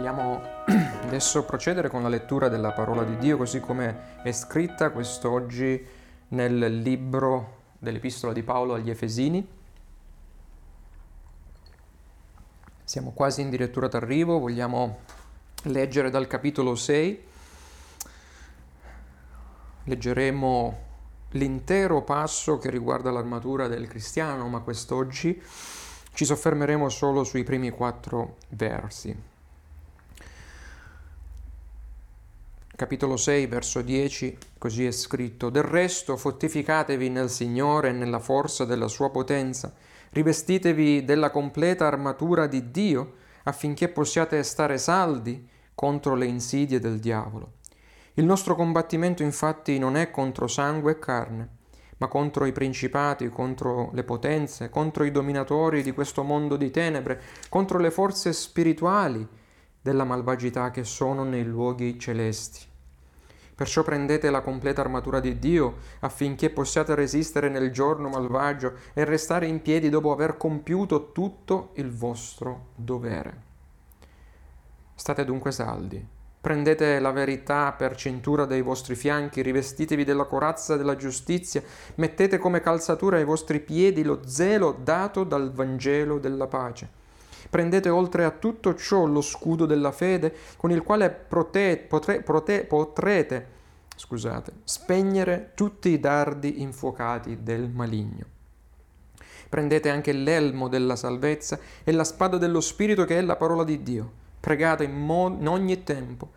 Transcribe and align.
Vogliamo 0.00 0.40
adesso 1.04 1.44
procedere 1.44 1.90
con 1.90 2.00
la 2.00 2.08
lettura 2.08 2.48
della 2.48 2.72
parola 2.72 3.04
di 3.04 3.18
Dio 3.18 3.36
così 3.36 3.60
come 3.60 4.22
è 4.22 4.32
scritta 4.32 4.92
quest'oggi 4.92 5.86
nel 6.28 6.80
libro 6.80 7.58
dell'Epistola 7.78 8.32
di 8.32 8.42
Paolo 8.42 8.72
agli 8.72 8.88
Efesini. 8.88 9.46
Siamo 12.82 13.10
quasi 13.10 13.42
in 13.42 13.50
direttura 13.50 13.88
d'arrivo, 13.88 14.38
vogliamo 14.38 15.00
leggere 15.64 16.08
dal 16.08 16.26
capitolo 16.26 16.76
6. 16.76 17.24
Leggeremo 19.84 20.78
l'intero 21.32 22.00
passo 22.04 22.56
che 22.56 22.70
riguarda 22.70 23.10
l'armatura 23.10 23.68
del 23.68 23.86
cristiano, 23.86 24.48
ma 24.48 24.60
quest'oggi 24.60 25.42
ci 26.14 26.24
soffermeremo 26.24 26.88
solo 26.88 27.22
sui 27.22 27.44
primi 27.44 27.68
quattro 27.68 28.38
versi. 28.48 29.29
Capitolo 32.80 33.18
6, 33.18 33.46
verso 33.46 33.82
10, 33.82 34.38
così 34.56 34.86
è 34.86 34.90
scritto, 34.90 35.50
Del 35.50 35.64
resto 35.64 36.16
fortificatevi 36.16 37.10
nel 37.10 37.28
Signore 37.28 37.90
e 37.90 37.92
nella 37.92 38.20
forza 38.20 38.64
della 38.64 38.88
sua 38.88 39.10
potenza, 39.10 39.74
rivestitevi 40.12 41.04
della 41.04 41.28
completa 41.28 41.86
armatura 41.86 42.46
di 42.46 42.70
Dio 42.70 43.16
affinché 43.42 43.88
possiate 43.88 44.42
stare 44.42 44.78
saldi 44.78 45.46
contro 45.74 46.14
le 46.14 46.24
insidie 46.24 46.78
del 46.78 47.00
diavolo. 47.00 47.56
Il 48.14 48.24
nostro 48.24 48.54
combattimento 48.54 49.22
infatti 49.22 49.78
non 49.78 49.94
è 49.94 50.10
contro 50.10 50.46
sangue 50.46 50.92
e 50.92 50.98
carne, 50.98 51.48
ma 51.98 52.08
contro 52.08 52.46
i 52.46 52.52
principati, 52.52 53.28
contro 53.28 53.90
le 53.92 54.04
potenze, 54.04 54.70
contro 54.70 55.04
i 55.04 55.10
dominatori 55.10 55.82
di 55.82 55.92
questo 55.92 56.22
mondo 56.22 56.56
di 56.56 56.70
tenebre, 56.70 57.20
contro 57.50 57.78
le 57.78 57.90
forze 57.90 58.32
spirituali 58.32 59.28
della 59.80 60.04
malvagità 60.04 60.70
che 60.70 60.84
sono 60.84 61.24
nei 61.24 61.44
luoghi 61.44 61.98
celesti. 61.98 62.68
Perciò 63.54 63.82
prendete 63.82 64.30
la 64.30 64.40
completa 64.40 64.80
armatura 64.80 65.20
di 65.20 65.38
Dio 65.38 65.76
affinché 66.00 66.48
possiate 66.48 66.94
resistere 66.94 67.50
nel 67.50 67.70
giorno 67.70 68.08
malvagio 68.08 68.72
e 68.94 69.04
restare 69.04 69.46
in 69.46 69.60
piedi 69.60 69.90
dopo 69.90 70.12
aver 70.12 70.38
compiuto 70.38 71.12
tutto 71.12 71.72
il 71.74 71.90
vostro 71.90 72.68
dovere. 72.74 73.42
State 74.94 75.24
dunque 75.26 75.52
saldi. 75.52 76.02
Prendete 76.40 76.98
la 77.00 77.10
verità 77.10 77.72
per 77.72 77.96
cintura 77.96 78.46
dei 78.46 78.62
vostri 78.62 78.94
fianchi, 78.94 79.42
rivestitevi 79.42 80.04
della 80.04 80.24
corazza 80.24 80.78
della 80.78 80.96
giustizia, 80.96 81.62
mettete 81.96 82.38
come 82.38 82.62
calzatura 82.62 83.18
ai 83.18 83.24
vostri 83.24 83.60
piedi 83.60 84.02
lo 84.02 84.20
zelo 84.24 84.72
dato 84.72 85.22
dal 85.22 85.52
Vangelo 85.52 86.18
della 86.18 86.46
pace. 86.46 86.99
Prendete 87.50 87.88
oltre 87.88 88.24
a 88.24 88.30
tutto 88.30 88.74
ciò 88.76 89.04
lo 89.04 89.20
scudo 89.20 89.66
della 89.66 89.92
fede 89.92 90.32
con 90.56 90.70
il 90.70 90.82
quale 90.82 91.10
prote- 91.10 91.78
potre- 91.78 92.22
prote- 92.22 92.64
potrete 92.64 93.58
scusate, 94.00 94.52
spegnere 94.64 95.52
tutti 95.54 95.90
i 95.90 96.00
dardi 96.00 96.62
infuocati 96.62 97.42
del 97.42 97.68
maligno. 97.68 98.24
Prendete 99.46 99.90
anche 99.90 100.12
l'elmo 100.12 100.68
della 100.68 100.96
salvezza 100.96 101.58
e 101.84 101.92
la 101.92 102.04
spada 102.04 102.38
dello 102.38 102.62
Spirito 102.62 103.04
che 103.04 103.18
è 103.18 103.20
la 103.20 103.36
parola 103.36 103.62
di 103.62 103.82
Dio. 103.82 104.10
Pregate 104.40 104.84
in, 104.84 104.96
mo- 104.96 105.36
in 105.38 105.46
ogni 105.46 105.84
tempo 105.84 106.30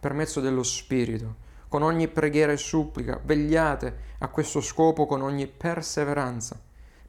per 0.00 0.12
mezzo 0.12 0.40
dello 0.40 0.64
Spirito, 0.64 1.36
con 1.68 1.82
ogni 1.82 2.08
preghiera 2.08 2.50
e 2.50 2.56
supplica. 2.56 3.20
Vegliate 3.22 4.12
a 4.18 4.28
questo 4.28 4.60
scopo 4.60 5.06
con 5.06 5.22
ogni 5.22 5.46
perseveranza. 5.46 6.60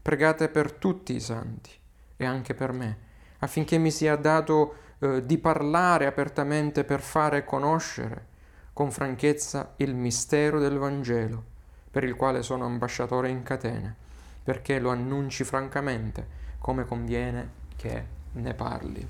Pregate 0.01 0.49
per 0.49 0.71
tutti 0.73 1.15
i 1.15 1.19
santi 1.19 1.71
e 2.15 2.25
anche 2.25 2.53
per 2.53 2.71
me 2.73 2.97
affinché 3.39 3.77
mi 3.77 3.91
sia 3.91 4.15
dato 4.15 4.75
eh, 4.99 5.25
di 5.25 5.37
parlare 5.37 6.05
apertamente 6.05 6.83
per 6.83 7.01
fare 7.01 7.43
conoscere 7.43 8.33
con 8.73 8.91
franchezza 8.91 9.73
il 9.77 9.95
mistero 9.95 10.59
del 10.59 10.77
Vangelo, 10.77 11.43
per 11.89 12.03
il 12.03 12.15
quale 12.15 12.43
sono 12.43 12.65
ambasciatore 12.65 13.29
in 13.29 13.41
catene, 13.41 13.95
perché 14.43 14.79
lo 14.79 14.89
annunci 14.89 15.43
francamente 15.43 16.27
come 16.59 16.83
conviene 16.83 17.49
che 17.77 18.03
ne 18.33 18.53
parli. 18.53 19.07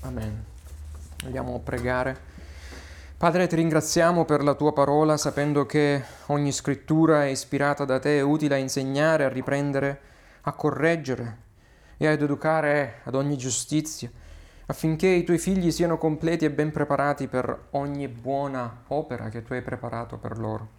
Amen. 0.00 0.44
Vogliamo 1.22 1.60
pregare. 1.60 2.36
Padre, 3.16 3.46
ti 3.46 3.56
ringraziamo 3.56 4.24
per 4.24 4.42
la 4.42 4.54
tua 4.54 4.72
parola, 4.72 5.16
sapendo 5.16 5.66
che 5.66 6.02
ogni 6.26 6.52
scrittura 6.52 7.24
è 7.24 7.28
ispirata 7.28 7.84
da 7.84 7.98
te, 7.98 8.18
è 8.18 8.22
utile 8.22 8.54
a 8.54 8.58
insegnare, 8.58 9.24
a 9.24 9.28
riprendere, 9.28 10.00
a 10.42 10.52
correggere, 10.52 11.36
e 11.98 12.06
ad 12.06 12.22
educare 12.22 13.00
ad 13.04 13.14
ogni 13.14 13.36
giustizia, 13.36 14.10
affinché 14.66 15.08
i 15.08 15.24
tuoi 15.24 15.38
figli 15.38 15.70
siano 15.70 15.98
completi 15.98 16.46
e 16.46 16.50
ben 16.50 16.70
preparati 16.70 17.26
per 17.26 17.66
ogni 17.70 18.08
buona 18.08 18.84
opera 18.86 19.28
che 19.28 19.42
tu 19.42 19.52
hai 19.52 19.62
preparato 19.62 20.16
per 20.16 20.38
loro. 20.38 20.76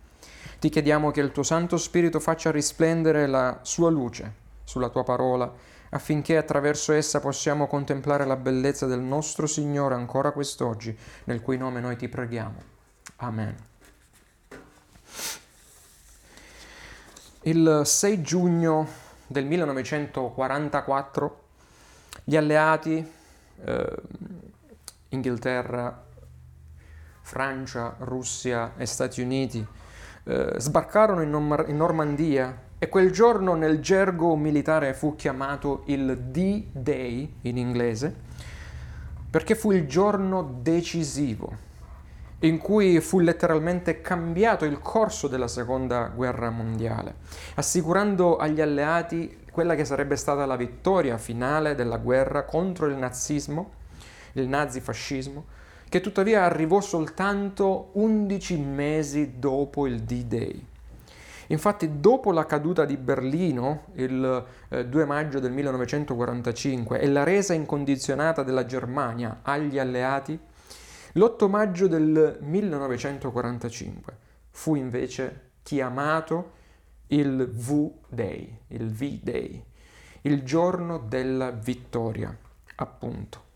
Ti 0.60 0.70
chiediamo 0.70 1.12
che 1.12 1.22
il 1.22 1.32
tuo 1.32 1.44
Santo 1.44 1.78
Spirito 1.78 2.20
faccia 2.20 2.52
risplendere 2.52 3.28
la 3.28 3.60
sua 3.62 3.90
luce 3.90 4.48
sulla 4.64 4.90
tua 4.90 5.04
parola, 5.04 5.52
affinché 5.92 6.38
attraverso 6.38 6.94
essa 6.94 7.20
possiamo 7.20 7.68
contemplare 7.68 8.26
la 8.26 8.36
bellezza 8.36 8.86
del 8.86 9.00
nostro 9.00 9.48
Signore 9.48 9.96
ancora 9.96 10.32
quest'oggi, 10.32 10.96
nel 11.26 11.42
cui 11.42 11.58
nome 11.58 11.80
noi 11.80 11.96
ti 11.96 12.08
preghiamo. 12.08 12.62
Amen. 13.18 13.56
Il 17.44 17.82
6 17.86 18.22
giugno 18.22 18.88
del 19.30 19.46
1944 19.46 21.42
gli 22.24 22.36
alleati, 22.36 23.08
eh, 23.64 23.96
Inghilterra, 25.10 26.04
Francia, 27.22 27.96
Russia 28.00 28.74
e 28.76 28.88
Stati 28.88 29.22
Uniti, 29.22 29.64
eh, 30.24 30.54
sbarcarono 30.58 31.22
in, 31.22 31.30
Nom- 31.30 31.66
in 31.68 31.78
Normandia 31.78 32.60
e 32.80 32.90
quel 32.90 33.12
giorno 33.12 33.54
nel 33.54 33.80
gergo 33.82 34.36
militare 34.36 34.96
fu 34.96 35.16
chiamato 35.16 35.84
il 35.86 36.18
D-Day 36.18 37.36
in 37.42 37.58
inglese, 37.58 38.16
perché 39.30 39.54
fu 39.54 39.72
il 39.72 39.88
giorno 39.88 40.58
decisivo 40.62 41.68
in 42.42 42.58
cui 42.58 43.02
fu 43.02 43.20
letteralmente 43.20 44.02
cambiato 44.02 44.66
il 44.66 44.80
corso 44.80 45.28
della 45.28 45.48
seconda 45.48 46.12
guerra 46.14 46.50
mondiale, 46.50 47.16
assicurando 47.56 48.38
agli 48.38 48.62
alleati 48.62 49.38
quella 49.52 49.76
che 49.76 49.84
sarebbe 49.84 50.16
stata 50.16 50.46
la 50.46 50.56
vittoria 50.56 51.18
finale 51.18 51.76
della 51.76 51.98
guerra 51.98 52.44
contro 52.44 52.86
il 52.86 52.96
nazismo, 52.96 53.72
il 54.34 54.48
nazifascismo, 54.48 55.46
che 55.90 56.02
tuttavia 56.02 56.44
arrivò 56.44 56.80
soltanto 56.80 57.90
11 57.94 58.58
mesi 58.58 59.34
dopo 59.38 59.88
il 59.88 60.02
D-Day. 60.02 60.68
Infatti, 61.48 62.00
dopo 62.00 62.32
la 62.32 62.46
caduta 62.46 62.86
di 62.86 62.96
Berlino 62.96 63.86
il 63.96 64.46
eh, 64.70 64.86
2 64.86 65.06
maggio 65.06 65.40
del 65.40 65.52
1945 65.52 67.00
e 67.00 67.08
la 67.08 67.24
resa 67.24 67.54
incondizionata 67.54 68.44
della 68.44 68.66
Germania 68.66 69.40
agli 69.42 69.80
alleati, 69.80 70.40
l'8 71.20 71.50
maggio 71.50 71.88
del 71.88 72.38
1945 72.40 74.18
fu 74.52 74.76
invece 74.76 75.50
chiamato 75.64 76.52
il 77.08 77.46
V-Day, 77.46 78.60
il 78.68 78.90
V-Day, 78.90 79.66
il 80.22 80.44
giorno 80.44 80.98
della 80.98 81.52
vittoria, 81.52 82.34
appunto. 82.76 83.48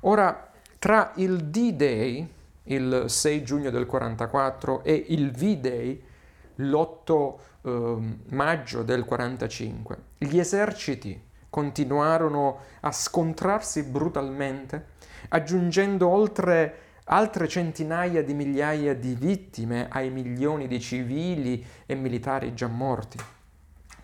Ora, 0.00 0.52
tra 0.78 1.12
il 1.16 1.44
D-Day, 1.44 2.26
il 2.64 3.04
6 3.08 3.42
giugno 3.42 3.68
del 3.68 3.84
44, 3.84 4.82
e 4.82 5.04
il 5.08 5.32
V-Day, 5.32 6.02
l'8 6.56 7.34
eh, 7.60 8.16
maggio 8.30 8.82
del 8.82 9.04
45, 9.04 9.96
gli 10.16 10.38
eserciti 10.38 11.28
continuarono 11.50 12.60
a 12.80 12.90
scontrarsi 12.90 13.82
brutalmente, 13.82 14.86
aggiungendo 15.28 16.08
oltre 16.08 16.90
altre 17.04 17.48
centinaia 17.48 18.22
di 18.22 18.34
migliaia 18.34 18.94
di 18.94 19.14
vittime 19.14 19.88
ai 19.88 20.10
milioni 20.10 20.68
di 20.68 20.80
civili 20.80 21.64
e 21.84 21.94
militari 21.94 22.54
già 22.54 22.68
morti. 22.68 23.18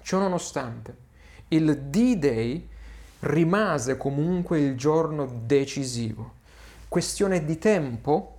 Ciononostante, 0.03 0.97
il 1.49 1.79
D-Day 1.79 2.69
rimase 3.21 3.97
comunque 3.97 4.61
il 4.61 4.77
giorno 4.77 5.27
decisivo. 5.45 6.35
Questione 6.89 7.45
di 7.45 7.59
tempo 7.59 8.37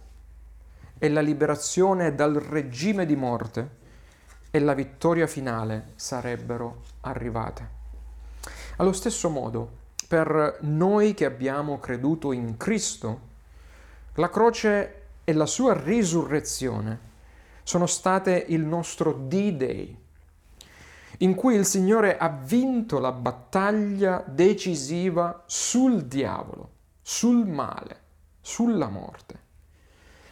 e 0.98 1.10
la 1.10 1.22
liberazione 1.22 2.14
dal 2.14 2.36
regime 2.36 3.06
di 3.06 3.16
morte 3.16 3.78
e 4.52 4.60
la 4.60 4.74
vittoria 4.74 5.28
finale 5.28 5.94
sarebbero 5.96 6.82
arrivate. 7.02 7.78
Allo 8.78 8.94
stesso 8.94 9.30
modo, 9.30 9.78
per 10.08 10.58
noi 10.62 11.14
che 11.14 11.26
abbiamo 11.26 11.80
creduto 11.80 12.32
in 12.32 12.58
Cristo, 12.58 13.28
la 14.16 14.30
croce 14.30 15.02
e 15.24 15.34
la 15.34 15.46
sua 15.46 15.74
risurrezione 15.74 17.08
sono 17.64 17.86
state 17.86 18.46
il 18.48 18.62
nostro 18.62 19.14
D-Day, 19.14 19.98
in 21.20 21.36
cui 21.36 21.56
il 21.56 21.66
Signore 21.66 22.18
ha 22.18 22.30
vinto 22.30 23.00
la 23.00 23.12
battaglia 23.12 24.24
decisiva 24.26 25.44
sul 25.46 26.06
diavolo, 26.06 26.70
sul 27.02 27.46
male, 27.46 28.00
sulla 28.42 28.88
morte, 28.88 29.40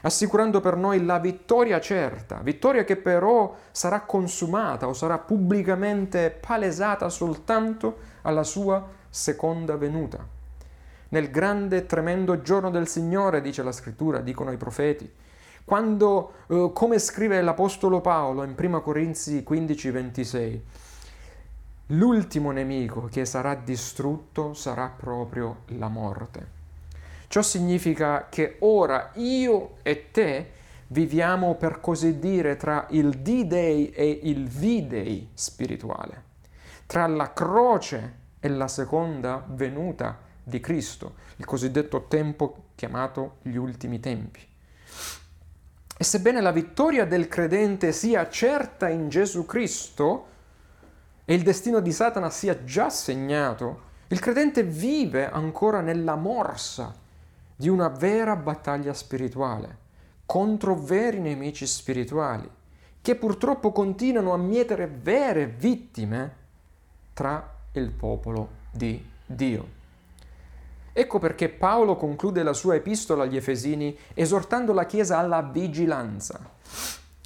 assicurando 0.01 0.61
per 0.61 0.77
noi 0.77 1.05
la 1.05 1.19
vittoria 1.19 1.79
certa, 1.79 2.39
vittoria 2.41 2.83
che 2.83 2.95
però 2.95 3.55
sarà 3.71 4.01
consumata 4.01 4.87
o 4.87 4.93
sarà 4.93 5.19
pubblicamente 5.19 6.31
palesata 6.31 7.09
soltanto 7.09 7.97
alla 8.23 8.43
sua 8.43 8.83
seconda 9.09 9.75
venuta. 9.77 10.36
Nel 11.09 11.29
grande 11.29 11.77
e 11.77 11.85
tremendo 11.85 12.41
giorno 12.41 12.69
del 12.69 12.87
Signore, 12.87 13.41
dice 13.41 13.63
la 13.63 13.71
scrittura, 13.71 14.19
dicono 14.19 14.51
i 14.51 14.57
profeti, 14.57 15.09
quando, 15.63 16.31
eh, 16.47 16.71
come 16.73 16.99
scrive 16.99 17.41
l'Apostolo 17.41 18.01
Paolo 18.01 18.43
in 18.43 18.55
1 18.57 18.81
Corinzi 18.81 19.43
15, 19.43 19.91
26, 19.91 20.63
l'ultimo 21.87 22.51
nemico 22.51 23.07
che 23.11 23.25
sarà 23.25 23.55
distrutto 23.55 24.53
sarà 24.53 24.87
proprio 24.87 25.63
la 25.67 25.87
morte. 25.87 26.55
Ciò 27.27 27.41
significa 27.41 28.27
che 28.29 28.55
ora 28.59 29.11
io 29.15 29.75
e 29.83 30.11
te 30.11 30.51
viviamo 30.87 31.55
per 31.55 31.81
così 31.81 32.19
dire 32.19 32.55
tra 32.55 32.87
il 32.91 33.09
D-Day 33.09 33.87
e 33.87 34.19
il 34.23 34.47
V-Day 34.47 35.29
spirituale, 35.33 36.23
tra 36.85 37.07
la 37.07 37.33
croce 37.33 38.15
e 38.39 38.47
la 38.47 38.67
seconda 38.67 39.43
venuta 39.47 40.25
di 40.47 40.61
Cristo, 40.61 41.15
il 41.35 41.45
cosiddetto 41.45 42.05
tempo 42.07 42.67
chiamato 42.75 43.39
gli 43.41 43.57
ultimi 43.57 43.99
tempi. 43.99 44.39
E 45.99 46.03
sebbene 46.03 46.39
la 46.39 46.51
vittoria 46.51 47.05
del 47.05 47.27
credente 47.27 47.91
sia 47.91 48.29
certa 48.29 48.87
in 48.87 49.09
Gesù 49.09 49.45
Cristo 49.45 50.27
e 51.25 51.33
il 51.33 51.43
destino 51.43 51.81
di 51.81 51.91
Satana 51.91 52.29
sia 52.29 52.63
già 52.63 52.89
segnato, 52.89 53.81
il 54.07 54.19
credente 54.19 54.63
vive 54.63 55.29
ancora 55.29 55.81
nella 55.81 56.15
morsa 56.15 56.95
di 57.53 57.67
una 57.67 57.89
vera 57.89 58.37
battaglia 58.37 58.93
spirituale 58.93 59.85
contro 60.25 60.75
veri 60.75 61.19
nemici 61.19 61.65
spirituali 61.65 62.49
che 63.01 63.15
purtroppo 63.15 63.73
continuano 63.73 64.31
a 64.31 64.37
mietere 64.37 64.87
vere 64.87 65.47
vittime 65.47 66.35
tra 67.13 67.55
il 67.73 67.91
popolo 67.91 68.49
di 68.71 69.03
Dio. 69.25 69.76
Ecco 70.99 71.19
perché 71.19 71.47
Paolo 71.47 71.95
conclude 71.95 72.41
la 72.41 72.53
sua 72.53 72.73
epistola 72.73 73.21
agli 73.21 73.37
Efesini 73.37 73.95
esortando 74.15 74.73
la 74.73 74.87
Chiesa 74.87 75.19
alla 75.19 75.43
vigilanza, 75.43 76.39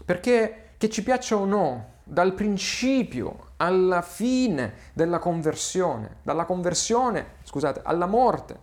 perché 0.04 0.72
che 0.76 0.90
ci 0.90 1.02
piaccia 1.02 1.38
o 1.38 1.46
no, 1.46 1.86
dal 2.04 2.34
principio 2.34 3.52
alla 3.56 4.02
fine 4.02 4.74
della 4.92 5.20
conversione, 5.20 6.18
dalla 6.22 6.44
conversione, 6.44 7.36
scusate, 7.44 7.80
alla 7.86 8.08
morte, 8.08 8.60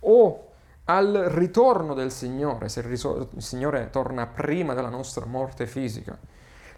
o 0.00 0.48
al 0.86 1.12
ritorno 1.28 1.94
del 1.94 2.10
Signore, 2.10 2.68
se 2.68 2.80
il, 2.80 3.28
Signore 3.36 3.90
torna 3.90 4.26
prima 4.26 4.74
della 4.74 4.88
nostra 4.88 5.24
morte 5.24 5.68
fisica. 5.68 6.18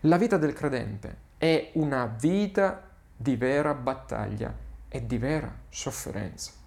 La 0.00 0.18
vita 0.18 0.36
del 0.36 0.52
credente 0.52 1.16
è 1.38 1.70
una 1.76 2.14
vita 2.14 2.90
di 3.16 3.36
vera 3.36 3.72
battaglia 3.72 4.54
e 4.86 5.06
di 5.06 5.16
vera 5.16 5.50
sofferenza. 5.70 6.57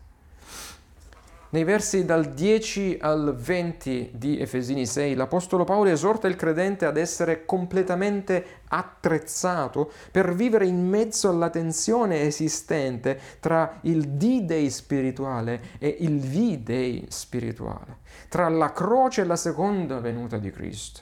Nei 1.51 1.65
versi 1.65 2.05
dal 2.05 2.27
10 2.27 2.99
al 3.01 3.35
20 3.35 4.11
di 4.13 4.39
Efesini 4.39 4.85
6, 4.85 5.15
l'Apostolo 5.15 5.65
Paolo 5.65 5.89
esorta 5.89 6.29
il 6.29 6.37
credente 6.37 6.85
ad 6.85 6.95
essere 6.95 7.43
completamente 7.43 8.61
attrezzato 8.69 9.91
per 10.11 10.33
vivere 10.33 10.65
in 10.65 10.87
mezzo 10.87 11.27
alla 11.27 11.49
tensione 11.49 12.21
esistente 12.21 13.19
tra 13.41 13.79
il 13.81 14.07
D-Day 14.11 14.69
spirituale 14.69 15.61
e 15.77 15.93
il 15.99 16.21
V-Day 16.21 17.07
spirituale, 17.09 17.97
tra 18.29 18.47
la 18.47 18.71
croce 18.71 19.19
e 19.19 19.25
la 19.25 19.35
seconda 19.35 19.99
venuta 19.99 20.37
di 20.37 20.51
Cristo, 20.51 21.01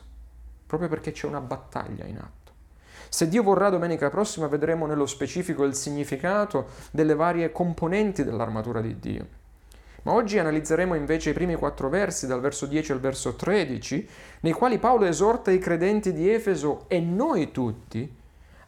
proprio 0.65 0.89
perché 0.89 1.11
c'è 1.11 1.27
una 1.27 1.41
battaglia 1.41 2.05
in 2.05 2.17
atto. 2.17 2.51
Se 3.07 3.29
Dio 3.29 3.43
vorrà, 3.43 3.69
domenica 3.69 4.09
prossima 4.09 4.47
vedremo 4.47 4.87
nello 4.87 5.05
specifico 5.05 5.63
il 5.63 5.75
significato 5.75 6.69
delle 6.89 7.13
varie 7.13 7.51
componenti 7.51 8.23
dell'armatura 8.23 8.81
di 8.81 8.97
Dio. 8.97 9.37
Ma 10.03 10.13
oggi 10.13 10.39
analizzeremo 10.39 10.95
invece 10.95 11.31
i 11.31 11.33
primi 11.33 11.55
quattro 11.55 11.89
versi, 11.89 12.27
dal 12.27 12.39
verso 12.39 12.65
10 12.65 12.93
al 12.93 12.99
verso 12.99 13.35
13, 13.35 14.09
nei 14.41 14.53
quali 14.53 14.77
Paolo 14.77 15.05
esorta 15.05 15.51
i 15.51 15.59
credenti 15.59 16.13
di 16.13 16.29
Efeso 16.29 16.85
e 16.87 16.99
noi 16.99 17.51
tutti 17.51 18.17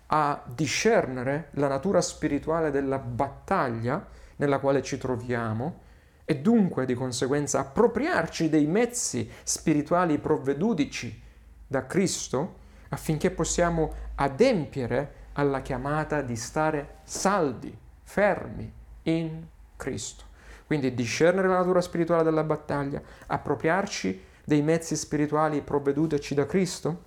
a 0.07 0.43
discernere 0.45 1.49
la 1.51 1.67
natura 1.67 2.01
spirituale 2.01 2.69
della 2.69 2.97
battaglia 2.99 4.05
nella 4.37 4.59
quale 4.59 4.81
ci 4.81 4.97
troviamo 4.97 5.89
e 6.25 6.37
dunque 6.37 6.85
di 6.85 6.93
conseguenza 6.93 7.59
appropriarci 7.59 8.49
dei 8.49 8.65
mezzi 8.65 9.29
spirituali 9.43 10.17
provvedudici 10.17 11.21
da 11.65 11.85
Cristo 11.85 12.59
affinché 12.89 13.31
possiamo 13.31 13.93
adempiere 14.15 15.19
alla 15.33 15.61
chiamata 15.61 16.21
di 16.21 16.35
stare 16.35 16.99
saldi, 17.03 17.75
fermi 18.03 18.71
in 19.03 19.45
Cristo. 19.77 20.30
Quindi 20.71 20.93
discernere 20.93 21.49
la 21.49 21.57
natura 21.57 21.81
spirituale 21.81 22.23
della 22.23 22.45
battaglia, 22.45 23.01
appropriarci 23.27 24.23
dei 24.45 24.61
mezzi 24.61 24.95
spirituali 24.95 25.59
provveduteci 25.59 26.33
da 26.33 26.45
Cristo, 26.45 27.03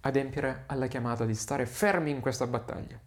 adempiere 0.00 0.62
alla 0.64 0.86
chiamata 0.86 1.26
di 1.26 1.34
stare 1.34 1.66
fermi 1.66 2.08
in 2.08 2.20
questa 2.20 2.46
battaglia. 2.46 2.98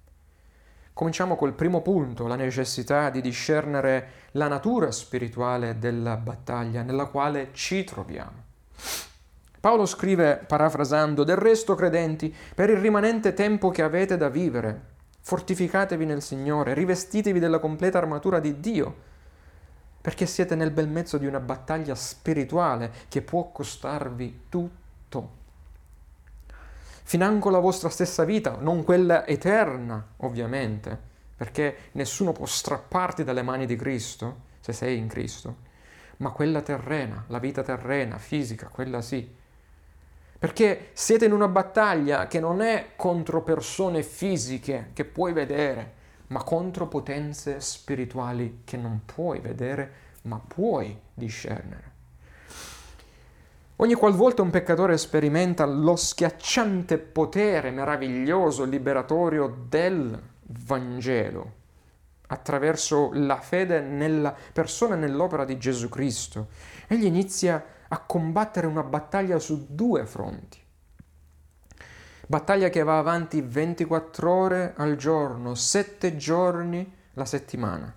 Cominciamo 0.94 1.36
col 1.36 1.54
primo 1.54 1.82
punto, 1.82 2.28
la 2.28 2.36
necessità 2.36 3.10
di 3.10 3.22
discernere 3.22 4.10
la 4.34 4.48
natura 4.48 4.92
spirituale 4.92 5.80
della 5.80 6.16
battaglia 6.16 6.84
nella 6.84 7.06
quale 7.06 7.50
ci 7.54 7.84
troviamo. 7.84 8.44
Paolo 9.60 9.88
scrive, 9.88 10.44
parafrasando, 10.46 11.24
del 11.24 11.38
resto 11.38 11.74
credenti, 11.74 12.32
per 12.54 12.70
il 12.70 12.78
rimanente 12.78 13.34
tempo 13.34 13.72
che 13.72 13.82
avete 13.82 14.16
da 14.16 14.30
vivere, 14.30 14.82
fortificatevi 15.22 16.06
nel 16.06 16.22
Signore, 16.22 16.76
rivestitevi 16.76 17.40
della 17.40 17.58
completa 17.58 17.98
armatura 17.98 18.40
di 18.40 18.60
Dio, 18.60 19.10
perché 20.04 20.26
siete 20.26 20.54
nel 20.56 20.72
bel 20.72 20.90
mezzo 20.90 21.18
di 21.18 21.26
una 21.26 21.40
battaglia 21.40 21.96
spirituale 21.96 22.92
che 23.08 23.22
può 23.22 23.54
costarvi 23.54 24.42
tutto. 24.50 25.30
Financo 27.04 27.50
la 27.50 27.60
vostra 27.60 27.88
stessa 27.88 28.26
vita, 28.26 28.58
non 28.60 28.84
quella 28.84 29.26
eterna, 29.26 30.06
ovviamente, 30.18 31.00
perché 31.38 31.78
nessuno 31.94 32.34
può 32.34 32.46
strapparti 32.46 33.24
dalle 33.24 33.44
mani 33.44 33.66
di 33.66 33.78
Cristo, 33.78 34.42
se 34.60 34.74
sei 34.74 34.98
in 34.98 35.08
Cristo, 35.08 35.56
ma 36.18 36.32
quella 36.32 36.62
terrena, 36.62 37.24
la 37.28 37.40
vita 37.40 37.64
terrena, 37.64 38.18
fisica, 38.18 38.68
quella 38.68 39.02
sì. 39.02 39.26
Perché 40.38 40.90
siete 40.92 41.24
in 41.24 41.32
una 41.32 41.48
battaglia 41.48 42.28
che 42.28 42.42
non 42.42 42.60
è 42.60 42.90
contro 42.98 43.42
persone 43.42 44.04
fisiche 44.04 44.90
che 44.92 45.06
puoi 45.06 45.32
vedere, 45.32 45.94
ma 46.34 46.42
contro 46.42 46.88
potenze 46.88 47.62
spirituali 47.62 48.62
che 48.64 48.76
non 48.76 49.02
puoi 49.06 49.40
vedere, 49.40 49.92
ma 50.24 50.42
puoi 50.46 51.00
discernere. 51.14 51.92
Ogni 53.76 53.94
qualvolta 53.94 54.42
un 54.42 54.50
peccatore 54.50 54.98
sperimenta 54.98 55.64
lo 55.66 55.96
schiacciante 55.96 56.98
potere 56.98 57.70
meraviglioso, 57.70 58.64
liberatorio 58.64 59.66
del 59.70 60.20
Vangelo, 60.42 61.54
attraverso 62.28 63.12
la 63.14 63.38
fede 63.38 63.82
nella 63.82 64.36
persona 64.54 64.96
e 64.96 64.98
nell'opera 64.98 65.46
di 65.46 65.60
Gesù 65.60 65.88
Cristo, 65.88 66.48
egli 66.88 67.06
inizia 67.06 67.64
a 67.88 68.00
combattere 68.00 68.66
una 68.66 68.84
battaglia 68.84 69.38
su 69.38 69.68
due 69.70 70.08
fronti. 70.08 70.63
Battaglia 72.26 72.70
che 72.70 72.84
va 72.84 73.00
avanti 73.00 73.42
24 73.42 74.32
ore 74.32 74.74
al 74.78 74.96
giorno, 74.96 75.56
7 75.56 76.16
giorni 76.16 76.90
la 77.16 77.26
settimana 77.26 77.94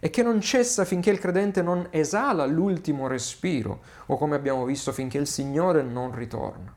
e 0.00 0.10
che 0.10 0.24
non 0.24 0.40
cessa 0.40 0.84
finché 0.84 1.10
il 1.10 1.20
credente 1.20 1.62
non 1.62 1.86
esala 1.90 2.44
l'ultimo 2.44 3.06
respiro 3.06 3.82
o 4.06 4.16
come 4.16 4.34
abbiamo 4.34 4.64
visto 4.64 4.90
finché 4.90 5.16
il 5.18 5.28
Signore 5.28 5.82
non 5.82 6.12
ritorna. 6.12 6.74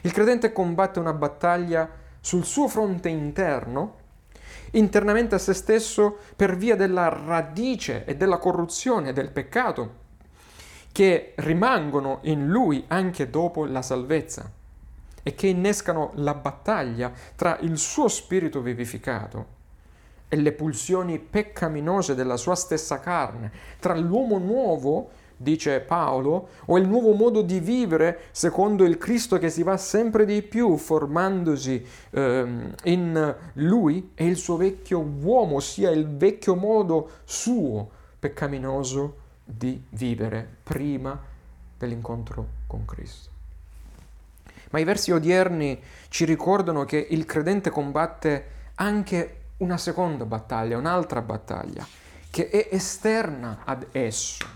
Il 0.00 0.12
credente 0.12 0.50
combatte 0.50 0.98
una 0.98 1.12
battaglia 1.12 1.90
sul 2.20 2.46
suo 2.46 2.66
fronte 2.66 3.10
interno, 3.10 3.96
internamente 4.70 5.34
a 5.34 5.38
se 5.38 5.52
stesso 5.52 6.16
per 6.36 6.56
via 6.56 6.74
della 6.74 7.10
radice 7.10 8.06
e 8.06 8.16
della 8.16 8.38
corruzione 8.38 9.12
del 9.12 9.30
peccato 9.30 9.98
che 10.90 11.34
rimangono 11.36 12.20
in 12.22 12.48
lui 12.48 12.82
anche 12.88 13.28
dopo 13.28 13.66
la 13.66 13.82
salvezza 13.82 14.58
e 15.30 15.34
che 15.34 15.46
innescano 15.46 16.10
la 16.14 16.34
battaglia 16.34 17.12
tra 17.36 17.56
il 17.60 17.78
suo 17.78 18.08
spirito 18.08 18.60
vivificato 18.60 19.58
e 20.28 20.36
le 20.36 20.52
pulsioni 20.52 21.20
peccaminose 21.20 22.16
della 22.16 22.36
sua 22.36 22.56
stessa 22.56 22.98
carne, 22.98 23.52
tra 23.78 23.96
l'uomo 23.96 24.38
nuovo, 24.38 25.10
dice 25.36 25.80
Paolo, 25.80 26.48
o 26.66 26.78
il 26.78 26.86
nuovo 26.86 27.12
modo 27.12 27.42
di 27.42 27.60
vivere 27.60 28.22
secondo 28.32 28.84
il 28.84 28.98
Cristo 28.98 29.38
che 29.38 29.50
si 29.50 29.62
va 29.62 29.76
sempre 29.76 30.24
di 30.24 30.42
più 30.42 30.76
formandosi 30.76 31.86
eh, 32.10 32.46
in 32.84 33.36
lui 33.54 34.10
e 34.14 34.26
il 34.26 34.36
suo 34.36 34.56
vecchio 34.56 34.98
uomo, 34.98 35.56
ossia 35.56 35.90
il 35.90 36.08
vecchio 36.08 36.56
modo 36.56 37.10
suo 37.24 37.88
peccaminoso 38.18 39.16
di 39.44 39.80
vivere 39.90 40.56
prima 40.62 41.18
dell'incontro 41.78 42.46
con 42.66 42.84
Cristo. 42.84 43.29
Ma 44.70 44.78
i 44.78 44.84
versi 44.84 45.10
odierni 45.10 45.80
ci 46.08 46.24
ricordano 46.24 46.84
che 46.84 47.06
il 47.10 47.26
credente 47.26 47.70
combatte 47.70 48.58
anche 48.76 49.40
una 49.58 49.76
seconda 49.76 50.24
battaglia, 50.24 50.78
un'altra 50.78 51.22
battaglia, 51.22 51.86
che 52.30 52.48
è 52.48 52.68
esterna 52.70 53.62
ad 53.64 53.88
esso, 53.92 54.46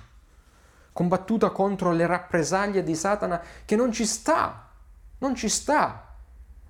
combattuta 0.92 1.50
contro 1.50 1.92
le 1.92 2.06
rappresaglie 2.06 2.82
di 2.82 2.94
Satana 2.94 3.40
che 3.64 3.76
non 3.76 3.92
ci 3.92 4.06
sta, 4.06 4.68
non 5.18 5.34
ci 5.34 5.48
sta 5.48 6.04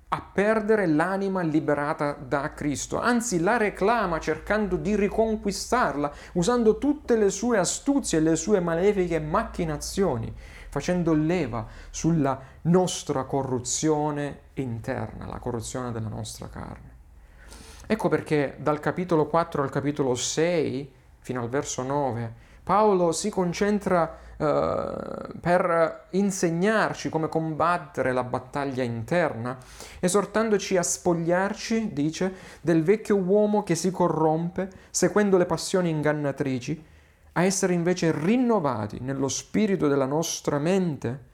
a 0.07 0.21
perdere 0.21 0.87
l'anima 0.87 1.41
liberata 1.41 2.13
da 2.13 2.53
Cristo, 2.53 2.99
anzi 2.99 3.39
la 3.39 3.57
reclama 3.57 4.19
cercando 4.19 4.75
di 4.75 4.95
riconquistarla, 4.95 6.11
usando 6.33 6.77
tutte 6.77 7.17
le 7.17 7.29
sue 7.29 7.57
astuzie 7.57 8.19
e 8.19 8.21
le 8.21 8.35
sue 8.35 8.59
malefiche 8.59 9.19
macchinazioni, 9.19 10.33
facendo 10.75 11.13
leva 11.13 11.65
sulla 11.89 12.37
nostra 12.63 13.23
corruzione 13.23 14.39
interna, 14.55 15.25
la 15.25 15.39
corruzione 15.39 15.93
della 15.93 16.09
nostra 16.09 16.49
carne. 16.49 16.89
Ecco 17.87 18.09
perché 18.09 18.57
dal 18.59 18.81
capitolo 18.81 19.25
4 19.27 19.63
al 19.63 19.69
capitolo 19.69 20.15
6, 20.15 20.91
fino 21.19 21.41
al 21.41 21.47
verso 21.47 21.81
9, 21.81 22.33
Paolo 22.61 23.13
si 23.13 23.29
concentra 23.29 24.17
eh, 24.35 25.29
per 25.39 26.07
insegnarci 26.09 27.07
come 27.07 27.29
combattere 27.29 28.11
la 28.11 28.23
battaglia 28.25 28.83
interna, 28.83 29.57
esortandoci 30.01 30.75
a 30.75 30.83
spogliarci, 30.83 31.93
dice, 31.93 32.33
del 32.59 32.83
vecchio 32.83 33.15
uomo 33.15 33.63
che 33.63 33.75
si 33.75 33.91
corrompe 33.91 34.69
seguendo 34.89 35.37
le 35.37 35.45
passioni 35.45 35.89
ingannatrici, 35.89 36.93
a 37.37 37.43
essere 37.43 37.73
invece 37.73 38.11
rinnovati 38.11 38.99
nello 39.01 39.27
spirito 39.27 39.87
della 39.87 40.05
nostra 40.05 40.57
mente 40.57 41.33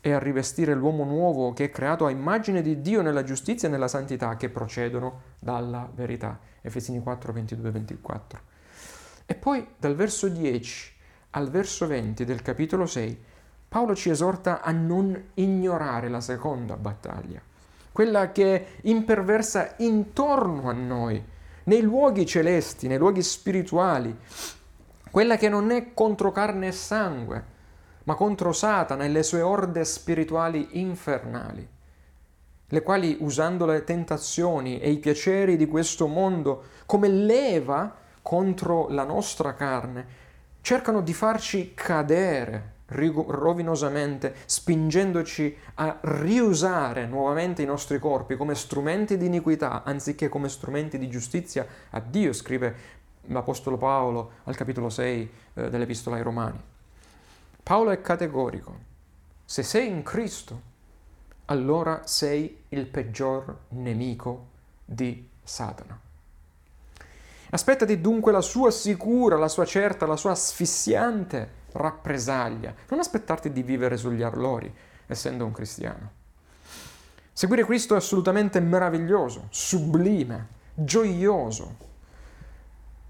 e 0.00 0.12
a 0.12 0.18
rivestire 0.18 0.74
l'uomo 0.74 1.04
nuovo 1.04 1.52
che 1.52 1.64
è 1.64 1.70
creato 1.70 2.06
a 2.06 2.10
immagine 2.10 2.62
di 2.62 2.80
Dio 2.80 3.02
nella 3.02 3.24
giustizia 3.24 3.68
e 3.68 3.70
nella 3.70 3.88
santità 3.88 4.36
che 4.36 4.48
procedono 4.48 5.22
dalla 5.38 5.90
verità. 5.92 6.38
Efesini 6.60 7.00
4, 7.00 7.32
22, 7.32 7.70
24. 7.70 8.40
E 9.26 9.34
poi 9.34 9.66
dal 9.76 9.94
verso 9.94 10.28
10 10.28 10.92
al 11.30 11.50
verso 11.50 11.86
20 11.86 12.24
del 12.24 12.42
capitolo 12.42 12.86
6, 12.86 13.18
Paolo 13.68 13.96
ci 13.96 14.10
esorta 14.10 14.62
a 14.62 14.70
non 14.70 15.30
ignorare 15.34 16.08
la 16.08 16.20
seconda 16.20 16.76
battaglia, 16.76 17.40
quella 17.90 18.30
che 18.30 18.66
imperversa 18.82 19.74
intorno 19.78 20.68
a 20.68 20.72
noi, 20.72 21.20
nei 21.64 21.80
luoghi 21.80 22.24
celesti, 22.24 22.86
nei 22.86 22.98
luoghi 22.98 23.22
spirituali, 23.22 24.16
quella 25.14 25.36
che 25.36 25.48
non 25.48 25.70
è 25.70 25.94
contro 25.94 26.32
carne 26.32 26.66
e 26.66 26.72
sangue, 26.72 27.44
ma 28.02 28.16
contro 28.16 28.52
Satana 28.52 29.04
e 29.04 29.08
le 29.08 29.22
sue 29.22 29.42
orde 29.42 29.84
spirituali 29.84 30.70
infernali, 30.72 31.68
le 32.66 32.82
quali, 32.82 33.18
usando 33.20 33.64
le 33.64 33.84
tentazioni 33.84 34.80
e 34.80 34.90
i 34.90 34.98
piaceri 34.98 35.56
di 35.56 35.68
questo 35.68 36.08
mondo 36.08 36.64
come 36.86 37.06
leva 37.06 37.94
contro 38.22 38.88
la 38.88 39.04
nostra 39.04 39.54
carne, 39.54 40.04
cercano 40.62 41.00
di 41.00 41.14
farci 41.14 41.74
cadere 41.74 42.72
rovinosamente, 42.86 44.34
spingendoci 44.44 45.56
a 45.74 45.98
riusare 46.02 47.06
nuovamente 47.06 47.62
i 47.62 47.66
nostri 47.66 47.98
corpi 47.98 48.36
come 48.36 48.54
strumenti 48.54 49.16
di 49.16 49.26
iniquità 49.26 49.84
anziché 49.84 50.28
come 50.28 50.48
strumenti 50.48 50.98
di 50.98 51.08
giustizia 51.08 51.66
a 51.90 52.00
Dio, 52.00 52.32
scrive 52.32 52.74
l'Apostolo 53.26 53.76
Paolo 53.76 54.30
al 54.44 54.56
capitolo 54.56 54.88
6 54.88 55.30
eh, 55.54 55.70
dell'Epistola 55.70 56.16
ai 56.16 56.22
Romani. 56.22 56.60
Paolo 57.62 57.90
è 57.90 58.00
categorico. 58.00 58.92
Se 59.44 59.62
sei 59.62 59.88
in 59.88 60.02
Cristo, 60.02 60.72
allora 61.46 62.02
sei 62.04 62.64
il 62.70 62.86
peggior 62.86 63.56
nemico 63.68 64.46
di 64.84 65.28
Satana. 65.42 65.98
Aspettati 67.50 68.00
dunque 68.00 68.32
la 68.32 68.40
sua 68.40 68.70
sicura, 68.70 69.36
la 69.36 69.48
sua 69.48 69.64
certa, 69.64 70.06
la 70.06 70.16
sua 70.16 70.32
asfissiante 70.32 71.62
rappresaglia. 71.72 72.74
Non 72.88 72.98
aspettarti 72.98 73.52
di 73.52 73.62
vivere 73.62 73.96
sugli 73.96 74.22
arlori, 74.22 74.72
essendo 75.06 75.44
un 75.44 75.52
cristiano. 75.52 76.22
Seguire 77.32 77.64
Cristo 77.64 77.94
è 77.94 77.96
assolutamente 77.96 78.60
meraviglioso, 78.60 79.46
sublime, 79.50 80.48
gioioso. 80.74 81.92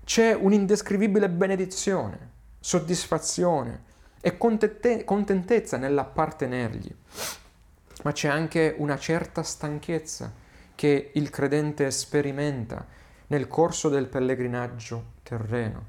C'è 0.04 0.34
un'indescrivibile 0.34 1.30
benedizione, 1.30 2.30
soddisfazione 2.61 3.84
e 4.20 4.37
contentezza 4.37 5.78
nell'appartenergli. 5.78 6.94
Ma 8.02 8.12
c'è 8.12 8.28
anche 8.28 8.75
una 8.76 8.99
certa 8.99 9.42
stanchezza 9.42 10.30
che 10.75 11.11
il 11.14 11.30
credente 11.30 11.90
sperimenta 11.90 12.87
nel 13.28 13.49
corso 13.49 13.88
del 13.88 14.06
pellegrinaggio 14.06 15.12
terreno, 15.23 15.87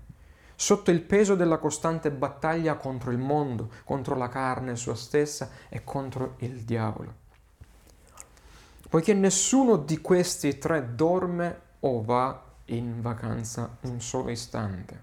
sotto 0.55 0.91
il 0.91 1.01
peso 1.01 1.35
della 1.35 1.57
costante 1.57 2.09
battaglia 2.09 2.75
contro 2.75 3.11
il 3.11 3.17
mondo, 3.17 3.69
contro 3.83 4.15
la 4.15 4.29
carne 4.29 4.77
sua 4.77 4.95
stessa 4.95 5.49
e 5.67 5.83
contro 5.83 6.35
il 6.37 6.61
diavolo. 6.61 7.13
Poiché 8.87 9.13
nessuno 9.13 9.75
di 9.75 9.99
questi 9.99 10.57
tre 10.57 10.95
dorme 10.95 11.59
o 11.81 12.01
va 12.01 12.43
in 12.65 13.01
vacanza 13.01 13.77
un 13.81 14.01
solo 14.01 14.29
istante. 14.29 15.01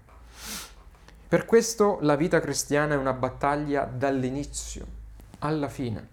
Per 1.27 1.45
questo 1.45 1.97
la 2.01 2.15
vita 2.15 2.39
cristiana 2.39 2.93
è 2.93 2.97
una 2.97 3.13
battaglia 3.13 3.85
dall'inizio 3.85 4.85
alla 5.39 5.69
fine. 5.69 6.09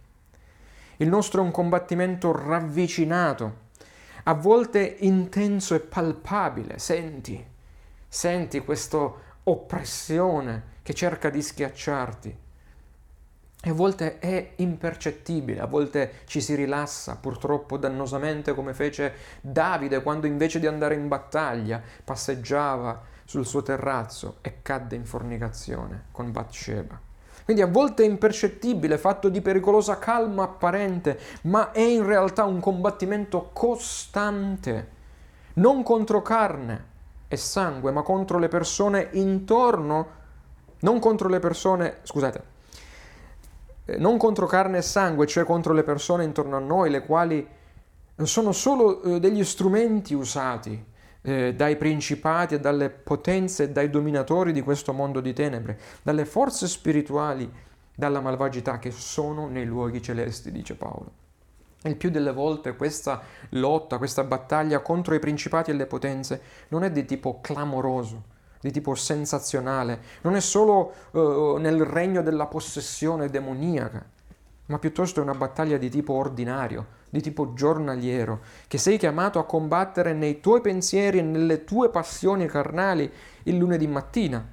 Il 0.96 1.08
nostro 1.08 1.40
è 1.40 1.44
un 1.44 1.50
combattimento 1.50 2.32
ravvicinato 2.32 3.68
a 4.24 4.34
volte 4.34 4.96
intenso 5.00 5.74
e 5.74 5.80
palpabile. 5.80 6.78
Senti, 6.78 7.44
senti 8.06 8.60
questa 8.60 9.12
oppressione 9.44 10.78
che 10.82 10.94
cerca 10.94 11.30
di 11.30 11.42
schiacciarti. 11.42 12.38
E 13.62 13.68
a 13.68 13.74
volte 13.74 14.18
è 14.20 14.52
impercettibile, 14.56 15.60
a 15.60 15.66
volte 15.66 16.20
ci 16.24 16.40
si 16.40 16.54
rilassa 16.54 17.16
purtroppo 17.16 17.76
dannosamente 17.76 18.54
come 18.54 18.72
fece 18.72 19.12
Davide 19.42 20.02
quando 20.02 20.26
invece 20.26 20.58
di 20.58 20.66
andare 20.66 20.94
in 20.94 21.08
battaglia 21.08 21.82
passeggiava 22.02 23.02
sul 23.26 23.44
suo 23.44 23.62
terrazzo 23.62 24.36
e 24.40 24.62
cadde 24.62 24.96
in 24.96 25.04
fornicazione 25.04 26.04
con 26.10 26.32
Bathsheba. 26.32 26.98
Quindi 27.44 27.62
a 27.62 27.66
volte 27.66 28.02
è 28.02 28.06
impercettibile, 28.06 28.96
fatto 28.96 29.28
di 29.28 29.42
pericolosa 29.42 29.98
calma 29.98 30.44
apparente, 30.44 31.18
ma 31.42 31.70
è 31.70 31.82
in 31.82 32.06
realtà 32.06 32.44
un 32.44 32.60
combattimento 32.60 33.50
costante, 33.52 34.88
non 35.54 35.82
contro 35.82 36.22
carne 36.22 36.84
e 37.28 37.36
sangue, 37.36 37.90
ma 37.90 38.02
contro 38.02 38.38
le 38.38 38.48
persone 38.48 39.10
intorno, 39.12 40.08
non 40.80 40.98
contro 40.98 41.28
le 41.28 41.40
persone, 41.40 41.98
scusate, 42.02 42.49
non 43.98 44.18
contro 44.18 44.46
carne 44.46 44.78
e 44.78 44.82
sangue, 44.82 45.26
cioè 45.26 45.44
contro 45.44 45.72
le 45.72 45.82
persone 45.82 46.24
intorno 46.24 46.56
a 46.56 46.60
noi, 46.60 46.90
le 46.90 47.02
quali 47.04 47.46
sono 48.22 48.52
solo 48.52 49.02
eh, 49.02 49.20
degli 49.20 49.44
strumenti 49.44 50.14
usati 50.14 50.88
eh, 51.22 51.54
dai 51.54 51.76
principati 51.76 52.54
e 52.54 52.60
dalle 52.60 52.90
potenze 52.90 53.64
e 53.64 53.70
dai 53.70 53.90
dominatori 53.90 54.52
di 54.52 54.62
questo 54.62 54.92
mondo 54.92 55.20
di 55.20 55.32
tenebre, 55.32 55.78
dalle 56.02 56.24
forze 56.24 56.66
spirituali, 56.66 57.50
dalla 57.94 58.20
malvagità 58.20 58.78
che 58.78 58.90
sono 58.90 59.48
nei 59.48 59.66
luoghi 59.66 60.02
celesti, 60.02 60.50
dice 60.50 60.74
Paolo. 60.74 61.12
Il 61.82 61.96
più 61.96 62.10
delle 62.10 62.32
volte 62.32 62.76
questa 62.76 63.22
lotta, 63.50 63.98
questa 63.98 64.24
battaglia 64.24 64.80
contro 64.80 65.14
i 65.14 65.18
principati 65.18 65.70
e 65.70 65.74
le 65.74 65.86
potenze 65.86 66.42
non 66.68 66.84
è 66.84 66.90
di 66.90 67.04
tipo 67.06 67.40
clamoroso, 67.40 68.22
di 68.60 68.70
tipo 68.70 68.94
sensazionale, 68.94 70.00
non 70.22 70.36
è 70.36 70.40
solo 70.40 70.92
uh, 71.12 71.56
nel 71.56 71.84
regno 71.84 72.22
della 72.22 72.46
possessione 72.46 73.30
demoniaca, 73.30 74.04
ma 74.66 74.78
piuttosto 74.78 75.20
è 75.20 75.22
una 75.22 75.34
battaglia 75.34 75.78
di 75.78 75.88
tipo 75.88 76.12
ordinario, 76.12 76.98
di 77.08 77.20
tipo 77.20 77.54
giornaliero, 77.54 78.40
che 78.68 78.78
sei 78.78 78.98
chiamato 78.98 79.38
a 79.38 79.44
combattere 79.44 80.12
nei 80.12 80.40
tuoi 80.40 80.60
pensieri 80.60 81.18
e 81.18 81.22
nelle 81.22 81.64
tue 81.64 81.88
passioni 81.88 82.46
carnali 82.46 83.10
il 83.44 83.56
lunedì 83.56 83.86
mattina, 83.86 84.46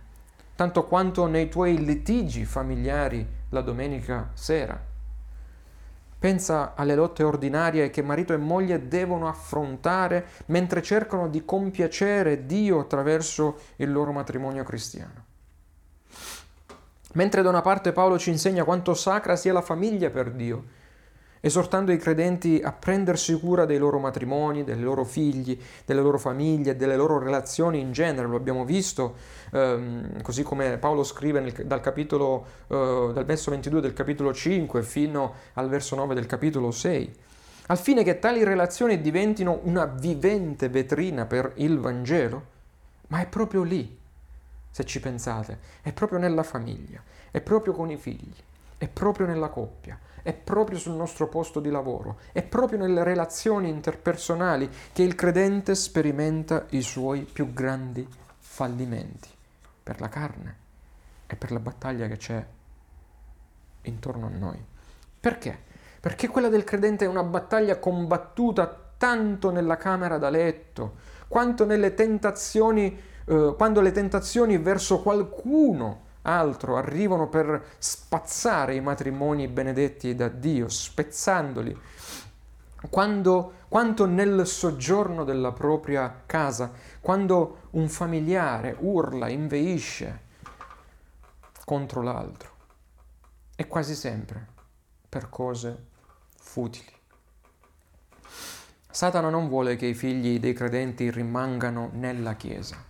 tanto 0.55 0.85
quanto 0.85 1.27
nei 1.27 1.49
tuoi 1.49 1.83
litigi 1.83 2.45
familiari 2.45 3.25
la 3.49 3.61
domenica 3.61 4.31
sera. 4.33 4.86
Pensa 6.19 6.73
alle 6.75 6.95
lotte 6.95 7.23
ordinarie 7.23 7.91
che 7.91 8.01
marito 8.01 8.33
e 8.33 8.37
moglie 8.37 8.87
devono 8.87 9.27
affrontare 9.27 10.25
mentre 10.47 10.81
cercano 10.81 11.29
di 11.29 11.45
compiacere 11.45 12.45
Dio 12.45 12.79
attraverso 12.79 13.59
il 13.75 13.91
loro 13.91 14.11
matrimonio 14.11 14.63
cristiano. 14.63 15.25
Mentre 17.13 17.41
da 17.41 17.49
una 17.49 17.61
parte 17.61 17.91
Paolo 17.91 18.17
ci 18.17 18.31
insegna 18.31 18.63
quanto 18.63 18.93
sacra 18.93 19.35
sia 19.35 19.53
la 19.53 19.61
famiglia 19.61 20.09
per 20.09 20.31
Dio, 20.31 20.63
esortando 21.39 21.91
i 21.91 21.97
credenti 21.97 22.61
a 22.63 22.71
prendersi 22.71 23.37
cura 23.39 23.65
dei 23.65 23.77
loro 23.77 23.99
matrimoni, 23.99 24.63
dei 24.63 24.79
loro 24.79 25.03
figli, 25.03 25.59
delle 25.85 26.01
loro 26.01 26.17
famiglie, 26.17 26.75
delle 26.75 26.95
loro 26.95 27.19
relazioni 27.19 27.79
in 27.79 27.91
genere. 27.91 28.27
Lo 28.27 28.35
abbiamo 28.35 28.65
visto, 28.65 29.15
ehm, 29.51 30.21
così 30.21 30.43
come 30.43 30.77
Paolo 30.77 31.03
scrive 31.03 31.39
nel, 31.39 31.53
dal, 31.65 31.81
capitolo, 31.81 32.45
eh, 32.67 33.11
dal 33.13 33.25
verso 33.25 33.51
22 33.51 33.81
del 33.81 33.93
capitolo 33.93 34.33
5 34.33 34.81
fino 34.83 35.33
al 35.53 35.69
verso 35.69 35.95
9 35.95 36.13
del 36.13 36.25
capitolo 36.25 36.71
6, 36.71 37.15
al 37.67 37.77
fine 37.77 38.03
che 38.03 38.19
tali 38.19 38.43
relazioni 38.43 39.01
diventino 39.01 39.59
una 39.63 39.85
vivente 39.85 40.69
vetrina 40.69 41.25
per 41.25 41.51
il 41.55 41.79
Vangelo. 41.79 42.55
Ma 43.09 43.21
è 43.21 43.27
proprio 43.27 43.63
lì, 43.63 43.97
se 44.69 44.83
ci 44.83 44.99
pensate, 44.99 45.59
è 45.81 45.93
proprio 45.93 46.19
nella 46.19 46.43
famiglia, 46.43 47.01
è 47.31 47.41
proprio 47.41 47.73
con 47.73 47.89
i 47.89 47.97
figli, 47.97 48.35
è 48.77 48.87
proprio 48.87 49.25
nella 49.25 49.47
coppia, 49.47 49.97
è 50.27 50.33
proprio 50.33 50.77
sul 50.77 50.91
nostro 50.91 51.29
posto 51.29 51.61
di 51.61 51.69
lavoro, 51.69 52.17
è 52.33 52.43
proprio 52.43 52.77
nelle 52.77 53.01
relazioni 53.05 53.69
interpersonali 53.69 54.69
che 54.91 55.01
il 55.01 55.15
credente 55.15 55.73
sperimenta 55.73 56.65
i 56.71 56.81
suoi 56.81 57.21
più 57.21 57.53
grandi 57.53 58.05
fallimenti 58.37 59.29
per 59.81 60.01
la 60.01 60.09
carne 60.09 60.55
e 61.27 61.37
per 61.37 61.53
la 61.53 61.59
battaglia 61.59 62.07
che 62.07 62.17
c'è 62.17 62.45
intorno 63.83 64.25
a 64.25 64.37
noi. 64.37 64.61
Perché? 65.17 65.57
Perché 66.01 66.27
quella 66.27 66.49
del 66.49 66.65
credente 66.65 67.05
è 67.05 67.07
una 67.07 67.23
battaglia 67.23 67.79
combattuta 67.79 68.67
tanto 68.97 69.49
nella 69.49 69.77
camera 69.77 70.17
da 70.17 70.29
letto, 70.29 70.95
quanto 71.29 71.63
nelle 71.63 71.93
tentazioni, 71.93 72.99
eh, 73.23 73.53
quando 73.55 73.79
le 73.79 73.93
tentazioni 73.93 74.57
verso 74.57 75.01
qualcuno 75.01 76.06
altro 76.27 76.75
arrivano 76.75 77.27
per 77.27 77.75
spazzare 77.77 78.75
i 78.75 78.81
matrimoni 78.81 79.47
benedetti 79.47 80.13
da 80.13 80.27
Dio, 80.27 80.67
spezzandoli. 80.67 81.79
Quando, 82.89 83.53
quanto 83.69 84.05
nel 84.05 84.45
soggiorno 84.45 85.23
della 85.23 85.51
propria 85.51 86.23
casa, 86.25 86.71
quando 86.99 87.69
un 87.71 87.89
familiare 87.89 88.75
urla, 88.79 89.29
inveisce 89.29 90.25
contro 91.65 92.01
l'altro, 92.01 92.51
e 93.55 93.67
quasi 93.67 93.95
sempre 93.95 94.45
per 95.09 95.29
cose 95.29 95.85
futili. 96.39 96.93
Satana 98.89 99.29
non 99.29 99.47
vuole 99.47 99.75
che 99.75 99.85
i 99.85 99.93
figli 99.93 100.39
dei 100.39 100.53
credenti 100.53 101.09
rimangano 101.09 101.89
nella 101.93 102.35
Chiesa. 102.35 102.83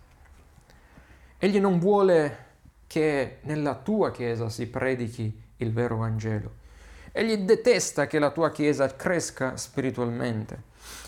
Egli 1.38 1.60
non 1.60 1.80
vuole 1.80 2.47
che 2.88 3.40
nella 3.42 3.76
tua 3.76 4.12
Chiesa 4.12 4.50
si 4.50 4.68
predichi 4.68 5.44
il 5.58 5.72
vero 5.72 5.98
Vangelo. 5.98 6.66
Egli 7.12 7.38
detesta 7.38 8.08
che 8.08 8.20
la 8.20 8.32
tua 8.32 8.52
Chiesa 8.52 8.96
cresca 8.96 9.58
spiritualmente. 9.58 10.62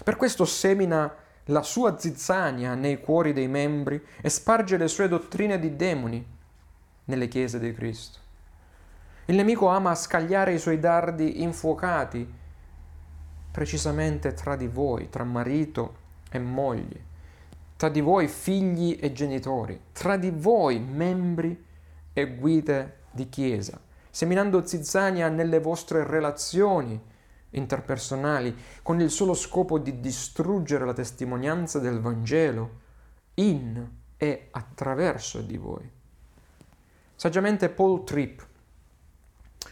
Per 0.04 0.16
questo 0.18 0.46
semina 0.46 1.14
la 1.46 1.64
sua 1.64 1.98
zizzania 1.98 2.76
nei 2.76 3.00
cuori 3.00 3.34
dei 3.34 3.48
membri 3.48 4.04
e 4.22 4.30
sparge 4.30 4.78
le 4.78 4.88
sue 4.88 5.08
dottrine 5.08 5.60
di 5.60 5.76
demoni 5.76 6.26
nelle 7.06 7.28
chiese 7.28 7.60
di 7.60 7.74
Cristo. 7.74 8.20
Il 9.26 9.36
nemico 9.36 9.68
ama 9.68 9.96
scagliare 9.96 10.54
i 10.54 10.60
suoi 10.60 10.80
dardi 10.80 11.42
infuocati 11.42 12.38
precisamente 13.52 14.34
tra 14.34 14.56
di 14.56 14.68
voi, 14.68 15.10
tra 15.10 15.24
marito 15.24 15.96
e 16.32 16.40
moglie, 16.40 17.06
tra 17.76 17.90
di 17.90 18.02
voi 18.02 18.28
figli 18.28 18.98
e 19.00 19.12
genitori, 19.12 19.80
tra 19.92 20.18
di 20.18 20.32
voi 20.32 20.80
membri 20.80 21.66
e 22.14 22.36
guide 22.36 22.98
di 23.12 23.30
chiesa, 23.30 23.80
seminando 24.10 24.66
zizzania 24.66 25.30
nelle 25.30 25.60
vostre 25.60 26.04
relazioni 26.04 27.00
interpersonali 27.52 28.56
con 28.82 29.00
il 29.02 29.10
solo 29.10 29.34
scopo 29.34 29.80
di 29.80 30.00
distruggere 30.00 30.86
la 30.86 30.94
testimonianza 30.94 31.80
del 31.80 32.00
Vangelo 32.00 32.88
in 33.36 33.88
e 34.18 34.48
attraverso 34.52 35.42
di 35.42 35.58
voi. 35.58 35.90
Saggiamente 37.16 37.70
Paul 37.70 38.04
Tripp, 38.04 38.40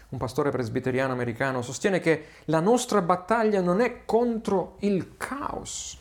un 0.09 0.17
pastore 0.17 0.51
presbiteriano 0.51 1.13
americano, 1.13 1.61
sostiene 1.61 1.99
che 1.99 2.25
la 2.45 2.59
nostra 2.59 3.01
battaglia 3.01 3.61
non 3.61 3.81
è 3.81 4.05
contro 4.05 4.77
il 4.79 5.15
caos 5.17 5.99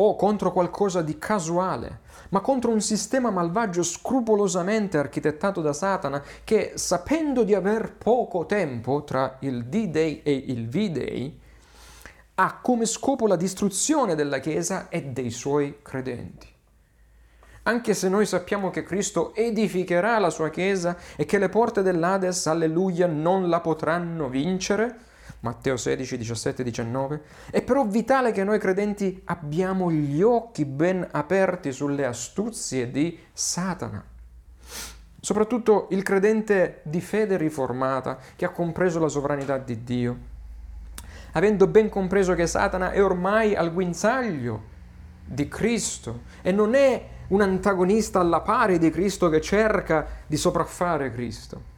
o 0.00 0.16
contro 0.16 0.52
qualcosa 0.52 1.02
di 1.02 1.18
casuale, 1.18 2.00
ma 2.30 2.40
contro 2.40 2.70
un 2.70 2.80
sistema 2.80 3.30
malvagio 3.30 3.82
scrupolosamente 3.82 4.98
architettato 4.98 5.60
da 5.60 5.72
Satana 5.72 6.22
che, 6.44 6.72
sapendo 6.74 7.42
di 7.42 7.54
aver 7.54 7.94
poco 7.96 8.46
tempo 8.46 9.04
tra 9.04 9.38
il 9.40 9.64
D-Day 9.64 10.20
e 10.22 10.32
il 10.32 10.68
V-Day, 10.68 11.40
ha 12.34 12.58
come 12.60 12.86
scopo 12.86 13.26
la 13.26 13.36
distruzione 13.36 14.14
della 14.14 14.38
Chiesa 14.38 14.88
e 14.88 15.02
dei 15.02 15.30
suoi 15.30 15.78
credenti. 15.82 16.46
Anche 17.64 17.92
se 17.94 18.08
noi 18.08 18.24
sappiamo 18.24 18.70
che 18.70 18.84
Cristo 18.84 19.34
edificherà 19.34 20.18
la 20.18 20.30
sua 20.30 20.48
Chiesa 20.48 20.96
e 21.16 21.24
che 21.24 21.38
le 21.38 21.48
porte 21.48 21.82
dell'Ades, 21.82 22.46
alleluia, 22.46 23.06
non 23.06 23.48
la 23.48 23.60
potranno 23.60 24.28
vincere, 24.28 25.06
Matteo 25.40 25.76
16, 25.76 26.16
17, 26.16 26.62
19. 26.64 27.22
È 27.50 27.62
però 27.62 27.84
vitale 27.84 28.32
che 28.32 28.42
noi 28.42 28.58
credenti 28.58 29.20
abbiamo 29.26 29.90
gli 29.92 30.20
occhi 30.20 30.64
ben 30.64 31.06
aperti 31.10 31.70
sulle 31.70 32.04
astuzie 32.04 32.90
di 32.90 33.18
Satana. 33.32 34.04
Soprattutto 35.20 35.88
il 35.90 36.02
credente 36.02 36.80
di 36.84 37.00
fede 37.00 37.36
riformata 37.36 38.18
che 38.34 38.44
ha 38.44 38.50
compreso 38.50 38.98
la 38.98 39.08
sovranità 39.08 39.58
di 39.58 39.84
Dio, 39.84 40.18
avendo 41.32 41.66
ben 41.66 41.88
compreso 41.88 42.34
che 42.34 42.46
Satana 42.46 42.90
è 42.90 43.02
ormai 43.02 43.54
al 43.54 43.72
guinzaglio 43.72 44.76
di 45.24 45.46
Cristo 45.48 46.22
e 46.42 46.50
non 46.50 46.74
è 46.74 47.08
un 47.28 47.42
antagonista 47.42 48.20
alla 48.20 48.40
pari 48.40 48.78
di 48.78 48.90
Cristo 48.90 49.28
che 49.28 49.40
cerca 49.40 50.06
di 50.26 50.36
sopraffare 50.36 51.12
Cristo. 51.12 51.76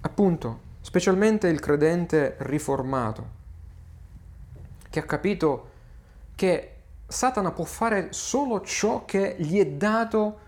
Appunto, 0.00 0.66
specialmente 0.88 1.48
il 1.48 1.60
credente 1.60 2.36
riformato, 2.38 3.28
che 4.88 5.00
ha 5.00 5.02
capito 5.02 5.70
che 6.34 6.76
Satana 7.06 7.52
può 7.52 7.64
fare 7.64 8.14
solo 8.14 8.62
ciò 8.62 9.04
che 9.04 9.36
gli 9.38 9.58
è 9.58 9.66
dato 9.66 10.38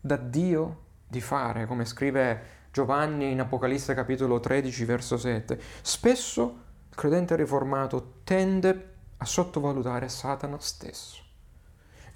da 0.00 0.16
Dio 0.16 0.80
di 1.06 1.20
fare, 1.20 1.66
come 1.66 1.84
scrive 1.84 2.42
Giovanni 2.72 3.30
in 3.30 3.38
Apocalisse 3.38 3.94
capitolo 3.94 4.40
13 4.40 4.84
verso 4.86 5.16
7. 5.16 5.60
Spesso 5.82 6.58
il 6.90 6.96
credente 6.96 7.36
riformato 7.36 8.14
tende 8.24 8.94
a 9.18 9.24
sottovalutare 9.24 10.08
Satana 10.08 10.58
stesso. 10.58 11.23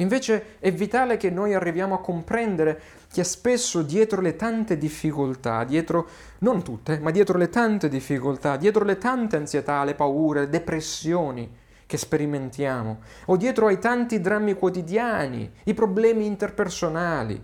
Invece 0.01 0.57
è 0.61 0.71
vitale 0.73 1.17
che 1.17 1.31
noi 1.31 1.55
arriviamo 1.55 1.95
a 1.95 2.01
comprendere 2.01 2.81
che 3.13 3.25
spesso 3.25 3.83
dietro 3.83 4.21
le 4.21 4.37
tante 4.37 4.79
difficoltà, 4.79 5.65
dietro, 5.65 6.09
non 6.39 6.63
tutte, 6.63 6.99
ma 7.01 7.11
dietro 7.11 7.37
le 7.37 7.49
tante 7.49 7.89
difficoltà, 7.89 8.57
dietro 8.57 8.85
le 8.85 8.99
tante 8.99 9.37
ansietà, 9.37 9.83
le 9.83 9.95
paure, 9.95 10.41
le 10.41 10.49
depressioni 10.49 11.51
che 11.85 11.97
sperimentiamo, 11.97 12.99
o 13.27 13.37
dietro 13.37 13.67
ai 13.67 13.79
tanti 13.79 14.21
drammi 14.21 14.55
quotidiani, 14.55 15.51
i 15.65 15.75
problemi 15.75 16.27
interpersonali 16.27 17.43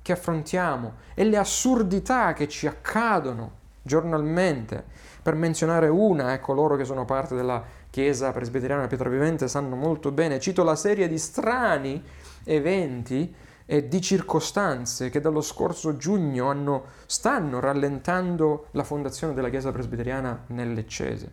che 0.00 0.12
affrontiamo 0.12 0.94
e 1.14 1.24
le 1.24 1.36
assurdità 1.36 2.32
che 2.32 2.48
ci 2.48 2.66
accadono 2.66 3.56
giornalmente, 3.82 4.84
per 5.22 5.34
menzionare 5.34 5.88
una, 5.88 6.32
ecco 6.32 6.54
loro 6.54 6.76
che 6.76 6.84
sono 6.84 7.04
parte 7.04 7.34
della 7.34 7.62
Chiesa 7.98 8.30
presbiteriana 8.30 8.86
Pietra 8.86 9.08
Vivente 9.08 9.48
sanno 9.48 9.74
molto 9.74 10.12
bene, 10.12 10.38
cito 10.38 10.62
la 10.62 10.76
serie 10.76 11.08
di 11.08 11.18
strani 11.18 12.00
eventi 12.44 13.34
e 13.66 13.88
di 13.88 14.00
circostanze 14.00 15.10
che 15.10 15.20
dallo 15.20 15.40
scorso 15.40 15.96
giugno 15.96 16.48
hanno, 16.48 16.84
stanno 17.06 17.58
rallentando 17.58 18.68
la 18.70 18.84
fondazione 18.84 19.34
della 19.34 19.50
Chiesa 19.50 19.72
presbiteriana 19.72 20.44
nell'Eccese. 20.50 21.32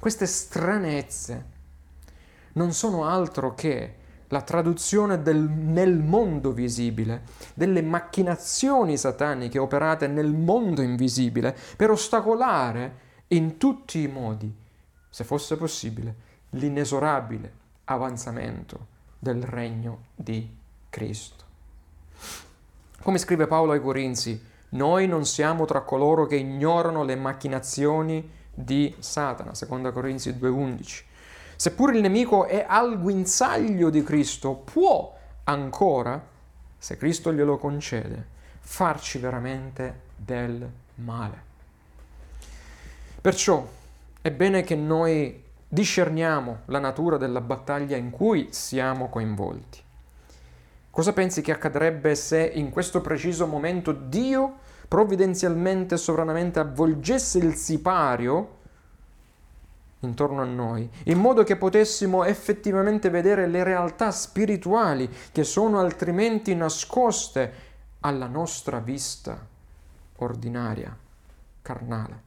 Queste 0.00 0.26
stranezze 0.26 1.44
non 2.54 2.72
sono 2.72 3.04
altro 3.04 3.54
che 3.54 3.94
la 4.26 4.42
traduzione 4.42 5.22
del, 5.22 5.38
nel 5.38 5.94
mondo 5.94 6.50
visibile, 6.50 7.22
delle 7.54 7.82
macchinazioni 7.82 8.96
sataniche 8.96 9.60
operate 9.60 10.08
nel 10.08 10.34
mondo 10.34 10.82
invisibile 10.82 11.56
per 11.76 11.90
ostacolare 11.90 13.06
in 13.28 13.58
tutti 13.58 14.02
i 14.02 14.08
modi 14.08 14.66
se 15.08 15.24
fosse 15.24 15.56
possibile, 15.56 16.14
l'inesorabile 16.50 17.52
avanzamento 17.84 18.86
del 19.18 19.42
regno 19.42 20.06
di 20.14 20.56
Cristo. 20.88 21.44
Come 23.00 23.18
scrive 23.18 23.46
Paolo 23.46 23.72
ai 23.72 23.80
Corinzi, 23.80 24.40
noi 24.70 25.06
non 25.06 25.24
siamo 25.24 25.64
tra 25.64 25.80
coloro 25.82 26.26
che 26.26 26.36
ignorano 26.36 27.04
le 27.04 27.16
macchinazioni 27.16 28.30
di 28.52 28.94
Satana, 28.98 29.52
2 29.52 29.92
Corinzi 29.92 30.30
2.11. 30.32 31.02
Seppur 31.56 31.94
il 31.94 32.00
nemico 32.00 32.44
è 32.44 32.64
al 32.68 33.00
guinzaglio 33.00 33.90
di 33.90 34.02
Cristo, 34.02 34.54
può 34.54 35.16
ancora, 35.44 36.22
se 36.76 36.96
Cristo 36.96 37.32
glielo 37.32 37.56
concede, 37.56 38.36
farci 38.60 39.18
veramente 39.18 40.00
del 40.14 40.70
male. 40.96 41.42
Perciò 43.20 43.66
è 44.28 44.30
bene 44.30 44.62
che 44.62 44.76
noi 44.76 45.42
discerniamo 45.66 46.60
la 46.66 46.78
natura 46.78 47.16
della 47.16 47.40
battaglia 47.40 47.96
in 47.96 48.10
cui 48.10 48.48
siamo 48.50 49.08
coinvolti. 49.08 49.82
Cosa 50.90 51.14
pensi 51.14 51.40
che 51.40 51.52
accadrebbe 51.52 52.14
se 52.14 52.42
in 52.42 52.70
questo 52.70 53.00
preciso 53.00 53.46
momento 53.46 53.92
Dio 53.92 54.56
provvidenzialmente 54.86 55.94
e 55.94 55.98
sovranamente 55.98 56.58
avvolgesse 56.58 57.38
il 57.38 57.54
sipario 57.54 58.56
intorno 60.00 60.42
a 60.42 60.44
noi, 60.44 60.88
in 61.04 61.18
modo 61.18 61.42
che 61.42 61.56
potessimo 61.56 62.24
effettivamente 62.24 63.08
vedere 63.08 63.46
le 63.46 63.64
realtà 63.64 64.10
spirituali 64.10 65.08
che 65.32 65.42
sono 65.42 65.80
altrimenti 65.80 66.54
nascoste 66.54 67.52
alla 68.00 68.26
nostra 68.26 68.78
vista 68.78 69.38
ordinaria, 70.16 70.96
carnale. 71.62 72.22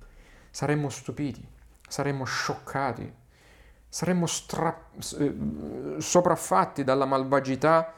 Saremmo 0.50 0.90
stupiti, 0.90 1.51
saremmo 1.92 2.24
scioccati, 2.24 3.14
saremmo 3.88 4.26
stra- 4.26 4.86
eh, 5.20 5.36
sopraffatti 5.98 6.86
dalla 6.86 7.06
malvagità, 7.06 7.94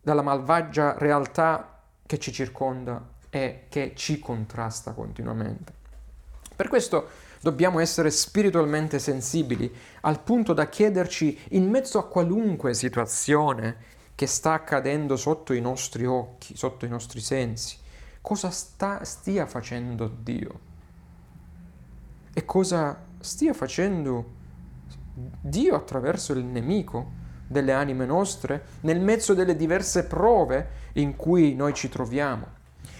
dalla 0.00 0.20
malvagia 0.20 0.94
realtà 0.98 1.80
che 2.04 2.18
ci 2.18 2.30
circonda 2.30 3.02
e 3.30 3.64
che 3.70 3.94
ci 3.96 4.18
contrasta 4.18 4.92
continuamente. 4.92 5.72
Per 6.54 6.68
questo 6.68 7.08
dobbiamo 7.40 7.80
essere 7.80 8.10
spiritualmente 8.10 8.98
sensibili 8.98 9.74
al 10.02 10.20
punto 10.20 10.52
da 10.52 10.68
chiederci 10.68 11.38
in 11.50 11.70
mezzo 11.70 11.98
a 11.98 12.06
qualunque 12.06 12.74
situazione 12.74 13.90
che 14.14 14.26
sta 14.26 14.52
accadendo 14.52 15.16
sotto 15.16 15.54
i 15.54 15.60
nostri 15.60 16.04
occhi, 16.04 16.54
sotto 16.54 16.84
i 16.84 16.88
nostri 16.88 17.20
sensi, 17.20 17.78
cosa 18.20 18.50
sta, 18.50 19.02
stia 19.04 19.46
facendo 19.46 20.06
Dio 20.06 20.70
e 22.34 22.44
cosa 22.44 23.10
stia 23.22 23.54
facendo 23.54 24.40
Dio 25.40 25.74
attraverso 25.74 26.32
il 26.32 26.44
nemico 26.44 27.20
delle 27.46 27.72
anime 27.72 28.04
nostre 28.04 28.64
nel 28.80 29.00
mezzo 29.00 29.34
delle 29.34 29.54
diverse 29.54 30.04
prove 30.04 30.68
in 30.94 31.16
cui 31.16 31.54
noi 31.54 31.74
ci 31.74 31.88
troviamo, 31.88 32.46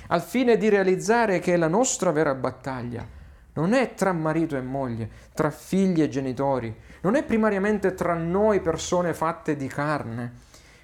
al 0.08 0.22
fine 0.22 0.56
di 0.56 0.68
realizzare 0.68 1.40
che 1.40 1.56
la 1.56 1.68
nostra 1.68 2.10
vera 2.10 2.34
battaglia 2.34 3.20
non 3.54 3.72
è 3.72 3.94
tra 3.94 4.12
marito 4.12 4.56
e 4.56 4.62
moglie, 4.62 5.10
tra 5.34 5.50
figli 5.50 6.02
e 6.02 6.08
genitori, 6.08 6.74
non 7.02 7.16
è 7.16 7.24
primariamente 7.24 7.92
tra 7.94 8.14
noi 8.14 8.60
persone 8.60 9.12
fatte 9.12 9.56
di 9.56 9.66
carne, 9.66 10.32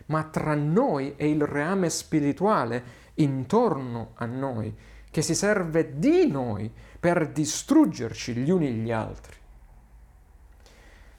ma 0.06 0.24
tra 0.24 0.54
noi 0.54 1.14
e 1.16 1.30
il 1.30 1.42
reame 1.42 1.88
spirituale 1.88 3.06
intorno 3.14 4.10
a 4.14 4.26
noi, 4.26 4.74
che 5.10 5.22
si 5.22 5.34
serve 5.34 5.98
di 5.98 6.26
noi 6.28 6.70
per 6.98 7.28
distruggerci 7.28 8.34
gli 8.34 8.50
uni 8.50 8.70
gli 8.72 8.90
altri. 8.90 9.36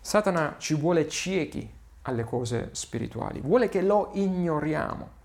Satana 0.02 0.56
ci 0.58 0.76
vuole 0.76 1.08
ciechi 1.08 1.70
alle 2.04 2.24
cose 2.24 2.70
spirituali, 2.72 3.42
vuole 3.42 3.70
che 3.70 3.82
lo 3.82 4.10
ignoriamo 4.14 5.18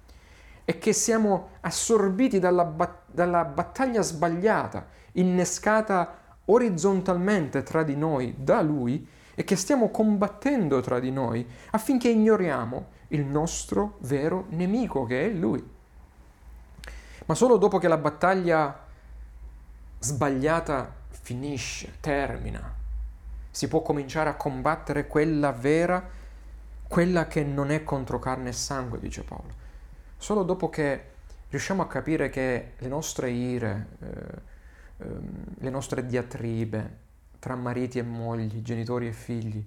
e 0.64 0.79
che 0.79 0.93
siamo 0.93 1.51
assorbiti 1.61 2.38
dalla, 2.38 2.64
bat- 2.64 3.05
dalla 3.11 3.45
battaglia 3.45 4.03
sbagliata, 4.03 4.87
innescata 5.12 6.23
orizzontalmente 6.47 7.62
tra 7.62 7.83
di 7.83 7.97
noi 7.97 8.35
da 8.38 8.61
lui 8.61 9.07
e 9.35 9.45
che 9.45 9.57
stiamo 9.57 9.90
combattendo 9.90 10.81
tra 10.81 11.01
di 11.01 11.11
noi 11.11 11.47
affinché 11.71 12.09
ignoriamo 12.09 12.93
il 13.09 13.25
nostro 13.25 13.97
vero 14.01 14.47
nemico 14.51 15.05
che 15.05 15.27
è 15.27 15.29
lui. 15.31 15.73
Ma 17.27 17.35
solo 17.35 17.57
dopo 17.57 17.79
che 17.79 17.88
la 17.88 17.97
battaglia 17.97 18.84
sbagliata 19.98 20.92
finisce, 21.09 21.94
termina, 22.00 22.74
si 23.50 23.68
può 23.68 23.83
cominciare 23.83 24.28
a 24.28 24.35
combattere 24.35 25.07
quella 25.07 25.52
vera, 25.52 26.07
quella 26.87 27.26
che 27.26 27.44
non 27.44 27.70
è 27.70 27.85
contro 27.85 28.18
carne 28.18 28.50
e 28.50 28.52
sangue, 28.52 28.98
dice 28.98 29.22
Paolo. 29.22 29.62
Solo 30.16 30.42
dopo 30.42 30.68
che 30.68 31.12
riusciamo 31.48 31.83
a 31.83 31.87
capire 31.87 32.30
che 32.30 32.72
le 32.76 32.88
nostre 32.88 33.30
ire, 33.30 33.88
eh, 34.00 35.04
eh, 35.04 35.07
le 35.59 35.70
nostre 35.70 36.04
diatribe 36.04 36.98
tra 37.38 37.54
mariti 37.54 37.98
e 37.98 38.02
mogli, 38.02 38.61
genitori 38.62 39.07
e 39.07 39.12
figli, 39.12 39.64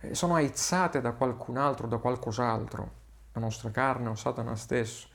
eh, 0.00 0.14
sono 0.14 0.34
aizzate 0.34 1.00
da 1.00 1.12
qualcun 1.12 1.56
altro, 1.56 1.86
da 1.86 1.98
qualcos'altro, 1.98 2.90
la 3.32 3.40
nostra 3.40 3.70
carne 3.70 4.08
o 4.08 4.14
Satana 4.14 4.56
stesso, 4.56 5.08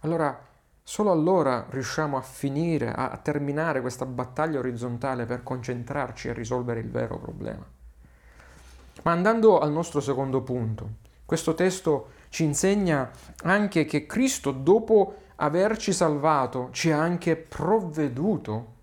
allora 0.00 0.38
Solo 0.88 1.10
allora 1.10 1.66
riusciamo 1.68 2.16
a 2.16 2.20
finire, 2.20 2.92
a 2.92 3.16
terminare 3.16 3.80
questa 3.80 4.06
battaglia 4.06 4.60
orizzontale 4.60 5.26
per 5.26 5.42
concentrarci 5.42 6.28
e 6.28 6.32
risolvere 6.32 6.78
il 6.78 6.88
vero 6.88 7.18
problema. 7.18 7.66
Ma 9.02 9.10
andando 9.10 9.58
al 9.58 9.72
nostro 9.72 9.98
secondo 9.98 10.42
punto, 10.42 10.90
questo 11.24 11.54
testo 11.54 12.10
ci 12.28 12.44
insegna 12.44 13.10
anche 13.42 13.84
che 13.84 14.06
Cristo, 14.06 14.52
dopo 14.52 15.16
averci 15.34 15.92
salvato, 15.92 16.68
ci 16.70 16.92
ha 16.92 17.00
anche 17.00 17.34
provveduto, 17.34 18.74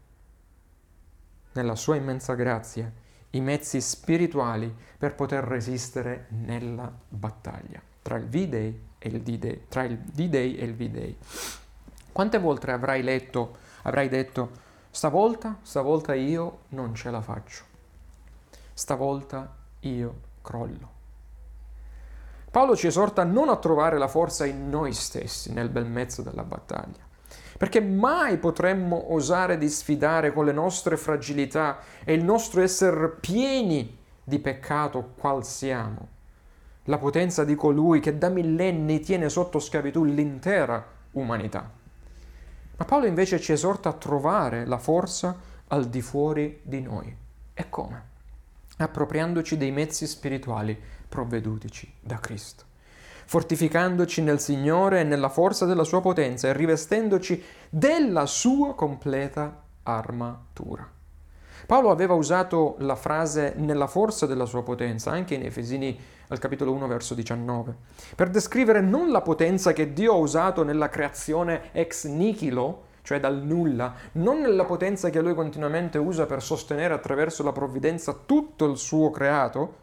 nella 1.54 1.76
sua 1.76 1.96
immensa 1.96 2.34
grazia, 2.34 2.92
i 3.30 3.39
mezzi 3.39 3.80
spirituali 3.80 4.76
per 4.98 5.16
poter 5.16 5.46
resistere 5.46 6.26
nella 6.32 6.92
battaglia 7.08 7.82
tra 8.02 8.18
il 8.18 8.28
V-Day 8.28 8.82
e 9.00 9.08
il 9.08 9.22
D-Day, 9.22 9.62
tra 9.70 9.84
il 9.84 9.98
D-Day 9.98 10.56
e 10.56 10.66
il 10.66 10.76
V-Day. 10.76 11.18
Quante 12.13 12.38
volte 12.38 12.71
avrai 12.71 13.02
letto, 13.02 13.58
avrai 13.82 14.08
detto, 14.08 14.52
stavolta, 14.91 15.58
stavolta 15.63 16.13
io 16.13 16.60
non 16.69 16.93
ce 16.93 17.10
la 17.10 17.21
faccio, 17.21 17.63
stavolta 18.71 19.52
io 19.80 20.15
crollo. 20.43 20.91
Paolo 22.52 22.76
ci 22.76 22.86
esorta 22.86 23.23
non 23.23 23.49
a 23.49 23.56
trovare 23.56 23.97
la 23.97 24.08
forza 24.08 24.45
in 24.45 24.69
noi 24.69 24.93
stessi 24.93 25.52
nel 25.52 25.69
bel 25.69 25.88
mezzo 25.88 26.21
della 26.21 26.43
battaglia, 26.43 27.02
perché 27.58 27.82
mai 27.82 28.38
potremmo 28.38 29.12
osare 29.12 29.58
di 29.58 29.67
sfidare 29.67 30.32
con 30.32 30.45
le 30.45 30.52
nostre 30.52 30.97
fragilità 30.97 31.80
e 32.04 32.13
il 32.13 32.23
nostro 32.23 32.62
essere 32.62 33.10
pieni 33.10 33.97
di 34.23 34.38
peccato 34.38 35.13
qual 35.17 35.43
siamo, 35.43 36.10
la 36.84 36.99
potenza 36.99 37.43
di 37.43 37.56
colui 37.56 37.99
che 37.99 38.19
da 38.19 38.30
millenni 38.30 38.99
tiene 38.99 39.30
sotto 39.30 39.58
schiavitù 39.58 40.04
l'intera 40.04 40.86
umanità. 41.13 41.82
Ma 42.84 42.89
Paolo 42.89 43.06
invece 43.06 43.39
ci 43.39 43.54
esorta 43.54 43.88
a 43.88 43.93
trovare 43.93 44.65
la 44.65 44.78
forza 44.78 45.38
al 45.67 45.86
di 45.88 46.02
fuori 46.02 46.60
di 46.63 46.82
noi. 46.82 47.15
E 47.54 47.69
come? 47.69 48.04
Appropriandoci 48.76 49.56
dei 49.56 49.72
mezzi 49.72 50.06
spirituali 50.06 50.78
provvedutici 51.08 51.89
da 52.02 52.19
Cristo, 52.19 52.65
fortificandoci 53.24 54.22
nel 54.22 54.41
Signore 54.41 55.00
e 55.00 55.04
nella 55.06 55.30
forza 55.30 55.65
della 55.65 55.86
sua 55.86 56.02
potenza 56.02 56.50
e 56.50 56.54
rivestendoci 56.54 57.41
della 57.69 58.26
sua 58.26 58.76
completa 58.76 59.63
armatura. 59.84 60.86
Paolo 61.65 61.89
aveva 61.89 62.15
usato 62.15 62.76
la 62.80 62.98
frase 62.98 63.54
nella 63.56 63.88
forza 63.88 64.26
della 64.26 64.46
sua 64.46 64.62
potenza 64.62 65.10
anche 65.10 65.36
in 65.36 65.46
Efesini 65.46 65.98
al 66.28 66.40
capitolo 66.40 66.72
1 66.72 66.88
verso 66.88 67.14
19, 67.14 67.76
per 68.16 68.30
descrivere 68.30 68.82
non 68.82 69.12
la 69.12 69.22
potenza 69.22 69.74
che 69.74 69.94
Dio 69.94 70.14
ha 70.14 70.18
usato 70.18 70.64
nella 70.64 70.90
creazione 70.90 71.72
ex 71.74 72.08
nihilo, 72.08 72.92
cioè 73.04 73.20
dal 73.20 73.44
nulla, 73.44 73.94
non 74.14 74.40
nella 74.40 74.66
potenza 74.66 75.10
che 75.10 75.22
lui 75.22 75.36
continuamente 75.36 75.98
usa 75.98 76.26
per 76.26 76.42
sostenere 76.42 76.94
attraverso 76.94 77.44
la 77.44 77.52
provvidenza 77.52 78.14
tutto 78.26 78.66
il 78.66 78.78
suo 78.78 79.12
creato, 79.12 79.82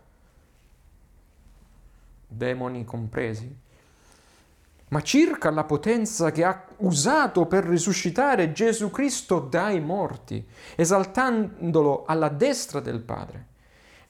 demoni 2.27 2.85
compresi, 2.85 3.55
ma 4.89 5.03
circa 5.03 5.51
la 5.51 5.65
potenza 5.65 6.33
che 6.33 6.45
ha 6.45 6.65
usato 6.79 7.47
per 7.47 7.65
risuscitare 7.65 8.53
Gesù 8.53 8.91
Cristo 8.91 9.39
dai 9.39 9.81
morti, 9.81 10.45
esaltandolo 10.75 12.05
alla 12.07 12.29
destra 12.29 12.81
del 12.81 13.01
Padre. 13.01 13.47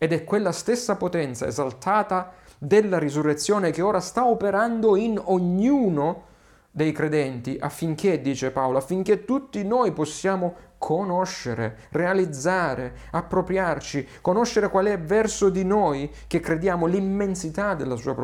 Ed 0.02 0.14
è 0.14 0.24
quella 0.24 0.50
stessa 0.50 0.96
potenza 0.96 1.46
esaltata 1.46 2.32
della 2.56 2.98
risurrezione 2.98 3.70
che 3.70 3.82
ora 3.82 4.00
sta 4.00 4.24
operando 4.24 4.96
in 4.96 5.20
ognuno 5.22 6.24
dei 6.70 6.90
credenti 6.92 7.58
affinché, 7.60 8.22
dice 8.22 8.50
Paolo, 8.50 8.78
affinché 8.78 9.26
tutti 9.26 9.62
noi 9.62 9.92
possiamo 9.92 10.54
conoscere, 10.78 11.80
realizzare, 11.90 12.94
appropriarci, 13.10 14.08
conoscere 14.22 14.70
qual 14.70 14.86
è 14.86 14.98
verso 14.98 15.50
di 15.50 15.66
noi 15.66 16.10
che 16.26 16.40
crediamo 16.40 16.86
l'immensità 16.86 17.74
della 17.74 17.96
sua 17.96 18.14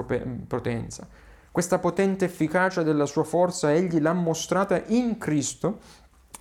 potenza. 0.49 1.07
Questa 1.53 1.79
potente 1.79 2.25
efficacia 2.25 2.83
della 2.83 3.05
sua 3.05 3.25
forza 3.25 3.71
egli 3.71 4.01
l'ha 4.01 4.15
mostrata 4.15 4.83
in 4.87 5.19
Cristo 5.19 5.81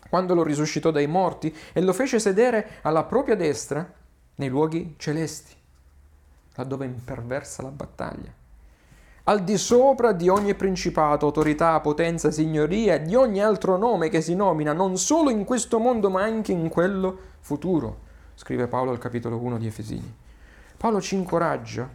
quando 0.10 0.34
lo 0.34 0.44
risuscitò 0.44 0.92
dai 0.92 1.08
morti 1.08 1.54
e 1.74 1.82
lo 1.82 1.92
fece 1.92 2.20
sedere 2.20 2.80
alla 2.84 3.04
propria 3.04 3.36
destra 3.36 4.04
nei 4.36 4.50
luoghi 4.50 4.96
celesti, 4.98 5.54
laddove 6.56 6.86
imperversa 6.86 7.62
la 7.62 7.70
battaglia. 7.70 8.34
Al 9.28 9.44
di 9.44 9.58
sopra 9.58 10.12
di 10.12 10.30
ogni 10.30 10.54
principato, 10.54 11.26
autorità, 11.26 11.80
potenza, 11.80 12.30
signoria, 12.30 13.00
di 13.00 13.16
ogni 13.16 13.42
altro 13.42 13.76
nome 13.76 14.10
che 14.10 14.22
si 14.22 14.36
nomina 14.36 14.72
non 14.72 14.98
solo 14.98 15.32
in 15.32 15.46
questo 15.46 15.80
mondo 15.80 16.12
ma 16.12 16.22
anche 16.22 16.52
in 16.52 16.70
quello 16.70 17.18
futuro. 17.40 18.04
scrive 18.36 18.68
Paolo 18.68 18.92
al 18.92 19.00
capitolo 19.00 19.38
1 19.38 19.58
di 19.58 19.66
Efesini. 19.66 20.16
Paolo 20.78 21.02
ci 21.02 21.16
incoraggia 21.16 21.90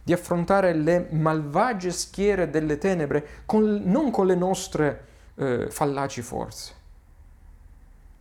di 0.00 0.12
affrontare 0.12 0.72
le 0.74 1.08
malvagie 1.10 1.90
schiere 1.90 2.50
delle 2.50 2.78
tenebre 2.78 3.26
con, 3.46 3.82
non 3.84 4.12
con 4.12 4.26
le 4.26 4.36
nostre 4.36 5.06
eh, 5.34 5.68
fallaci 5.68 6.22
forze, 6.22 6.74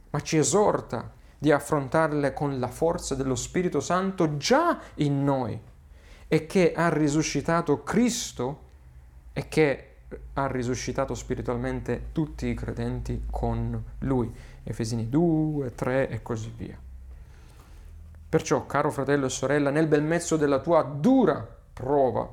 ma 0.09 0.19
ci 0.21 0.37
esorta 0.37 1.11
di 1.45 1.51
affrontarle 1.51 2.33
con 2.33 2.57
la 2.57 2.69
forza 2.69 3.13
dello 3.13 3.35
Spirito 3.35 3.79
Santo 3.79 4.35
già 4.37 4.79
in 4.95 5.23
noi 5.23 5.55
e 6.27 6.47
che 6.47 6.73
ha 6.73 6.89
risuscitato 6.89 7.83
Cristo 7.83 8.61
e 9.31 9.47
che 9.47 9.97
ha 10.33 10.47
risuscitato 10.47 11.13
spiritualmente 11.13 12.07
tutti 12.13 12.47
i 12.47 12.55
credenti 12.55 13.25
con 13.29 13.79
Lui. 13.99 14.33
Efesini 14.63 15.07
2, 15.07 15.75
3 15.75 16.09
e 16.09 16.23
così 16.23 16.51
via. 16.57 16.79
Perciò, 18.27 18.65
caro 18.65 18.89
fratello 18.89 19.27
e 19.27 19.29
sorella, 19.29 19.69
nel 19.69 19.85
bel 19.85 20.01
mezzo 20.01 20.37
della 20.37 20.57
tua 20.57 20.81
dura 20.81 21.47
prova, 21.73 22.27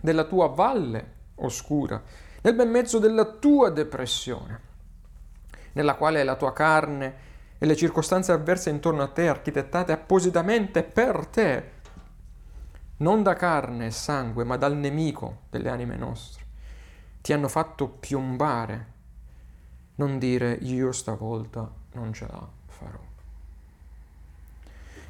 della 0.00 0.24
tua 0.24 0.48
valle 0.48 1.12
oscura, 1.36 2.02
nel 2.40 2.54
bel 2.56 2.68
mezzo 2.68 2.98
della 2.98 3.24
tua 3.24 3.70
depressione, 3.70 4.60
nella 5.74 5.94
quale 5.94 6.24
la 6.24 6.34
tua 6.34 6.52
carne 6.52 7.30
e 7.62 7.64
le 7.64 7.76
circostanze 7.76 8.32
avverse 8.32 8.70
intorno 8.70 9.02
a 9.02 9.06
te, 9.06 9.28
architettate 9.28 9.92
appositamente 9.92 10.82
per 10.82 11.26
te, 11.26 11.70
non 12.96 13.22
da 13.22 13.34
carne 13.34 13.86
e 13.86 13.90
sangue, 13.92 14.42
ma 14.42 14.56
dal 14.56 14.76
nemico 14.76 15.42
delle 15.48 15.68
anime 15.68 15.94
nostre, 15.94 16.44
ti 17.20 17.32
hanno 17.32 17.46
fatto 17.46 17.86
piombare. 17.86 18.86
Non 19.94 20.18
dire 20.18 20.54
io 20.54 20.90
stavolta 20.90 21.70
non 21.92 22.12
ce 22.12 22.26
la 22.26 22.48
farò. 22.66 22.98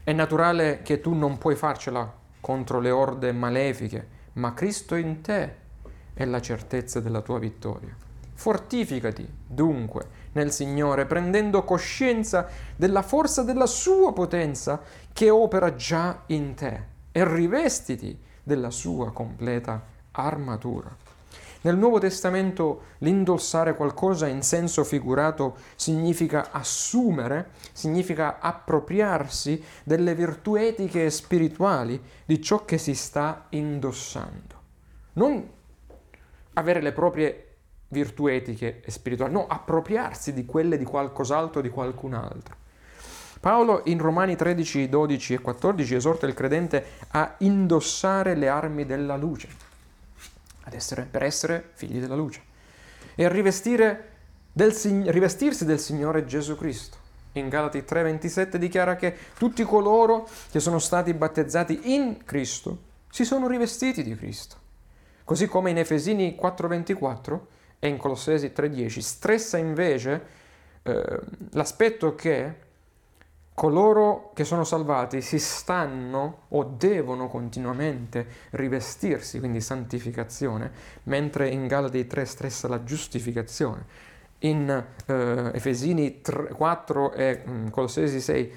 È 0.05 0.13
naturale 0.13 0.83
che 0.83 1.01
tu 1.01 1.15
non 1.15 1.39
puoi 1.39 1.57
farcela 1.57 2.13
contro 2.39 2.81
le 2.81 2.91
orde 2.91 3.33
malefiche, 3.33 4.09
ma 4.35 4.53
Cristo 4.53 4.95
in 4.95 5.23
te 5.23 5.57
è 6.13 6.27
la 6.27 6.43
certezza 6.43 7.01
della 7.01 7.23
tua 7.23 7.39
vittoria. 7.39 7.97
Fortificati, 8.35 9.27
dunque, 9.47 10.21
nel 10.33 10.53
Signore, 10.53 11.07
prendendo 11.07 11.65
coscienza 11.65 12.49
della 12.77 13.03
forza 13.03 13.43
della 13.43 13.67
sua 13.67 14.13
potenza 14.13 14.81
che 15.13 15.31
opera 15.31 15.75
già 15.75 16.23
in 16.27 16.55
te 16.55 16.83
e 17.13 17.25
rivestiti 17.27 18.19
della 18.43 18.71
sua 18.71 19.13
completa 19.13 19.83
armatura. 20.13 20.95
Nel 21.65 21.77
Nuovo 21.77 22.01
Testamento 22.01 22.83
l'indossare 22.99 23.77
qualcosa 23.77 24.27
in 24.27 24.43
senso 24.43 24.83
figurato 24.83 25.59
significa 25.77 26.51
assumere, 26.51 27.51
significa 27.73 28.41
appropriarsi 28.41 29.63
delle 29.85 30.17
virtù 30.17 30.57
etiche 30.57 31.05
e 31.05 31.11
spirituali 31.11 32.03
di 32.25 32.43
ciò 32.43 32.65
che 32.65 32.79
si 32.79 32.95
sta 32.95 33.47
indossando. 33.51 34.61
Non 35.13 35.49
avere 36.55 36.81
le 36.81 36.93
proprie 36.93 37.52
virtù 37.93 38.27
etiche 38.27 38.81
e 38.83 38.91
spirituali, 38.91 39.33
no, 39.33 39.47
appropriarsi 39.47 40.33
di 40.33 40.45
quelle 40.45 40.79
di 40.79 40.85
qualcos'altro, 40.85 41.61
di 41.61 41.69
qualcun 41.69 42.15
altro. 42.15 42.57
Paolo 43.39 43.83
in 43.87 43.99
Romani 43.99 44.35
13, 44.35 44.89
12 44.89 45.35
e 45.35 45.41
14 45.41 45.95
esorta 45.95 46.27
il 46.27 46.35
credente 46.35 46.85
a 47.09 47.35
indossare 47.39 48.35
le 48.35 48.49
armi 48.49 48.87
della 48.87 49.17
luce, 49.17 49.49
essere, 50.71 51.07
per 51.11 51.23
essere 51.23 51.71
figli 51.75 52.01
della 52.01 52.15
luce, 52.15 52.41
e 53.15 53.25
a 53.25 53.29
del, 53.29 54.73
rivestirsi 55.07 55.65
del 55.65 55.79
Signore 55.79 56.25
Gesù 56.25 56.57
Cristo. 56.57 56.97
In 57.33 57.49
Galati 57.49 57.81
3:27 57.81 58.57
dichiara 58.57 58.97
che 58.97 59.17
tutti 59.37 59.63
coloro 59.65 60.29
che 60.51 60.61
sono 60.61 60.79
stati 60.79 61.13
battezzati 61.15 61.95
in 61.95 62.25
Cristo 62.25 62.91
si 63.11 63.25
sono 63.25 63.49
rivestiti 63.49 64.03
di 64.03 64.15
Cristo. 64.15 64.57
Così 65.25 65.47
come 65.47 65.71
in 65.71 65.79
Efesini 65.79 66.37
4:24 66.41 67.41
e 67.85 67.89
in 67.89 67.97
Colossesi 67.97 68.53
3.10 68.55 69.01
stressa 69.01 69.59
invece 69.59 70.23
eh, 70.85 71.19
l'aspetto 71.51 72.15
che 72.15 72.55
coloro 73.55 74.31
che 74.35 74.45
sono 74.45 74.63
salvati 74.63 75.21
si 75.21 75.41
stanno 75.41 76.43
o 76.51 76.63
devono 76.63 77.27
continuamente 77.27 78.25
rivestirsi, 78.51 79.41
quindi 79.41 79.61
santificazione, 79.61 80.71
mentre 81.05 81.49
in 81.49 81.67
Galati 81.67 82.07
3 82.07 82.25
stressa 82.25 82.69
la 82.69 82.85
giustificazione. 82.85 83.85
In 84.39 84.85
eh, 85.07 85.51
Efesini 85.53 86.21
3, 86.21 86.51
4 86.51 87.13
e 87.15 87.43
mm, 87.45 87.69
Colossesi 87.71 88.21
6 88.21 88.53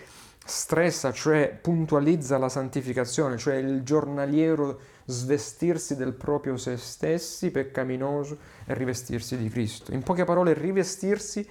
stressa, 0.45 1.11
cioè 1.11 1.57
puntualizza 1.59 2.37
la 2.37 2.49
santificazione, 2.49 3.37
cioè 3.37 3.55
il 3.55 3.81
giornaliero 3.81 4.93
svestirsi 5.05 5.95
del 5.95 6.13
proprio 6.13 6.57
se 6.57 6.77
stessi 6.77 7.51
peccaminoso 7.51 8.37
e 8.65 8.73
rivestirsi 8.73 9.37
di 9.37 9.49
Cristo. 9.49 9.93
In 9.93 10.03
poche 10.03 10.23
parole, 10.23 10.53
rivestirsi 10.53 11.47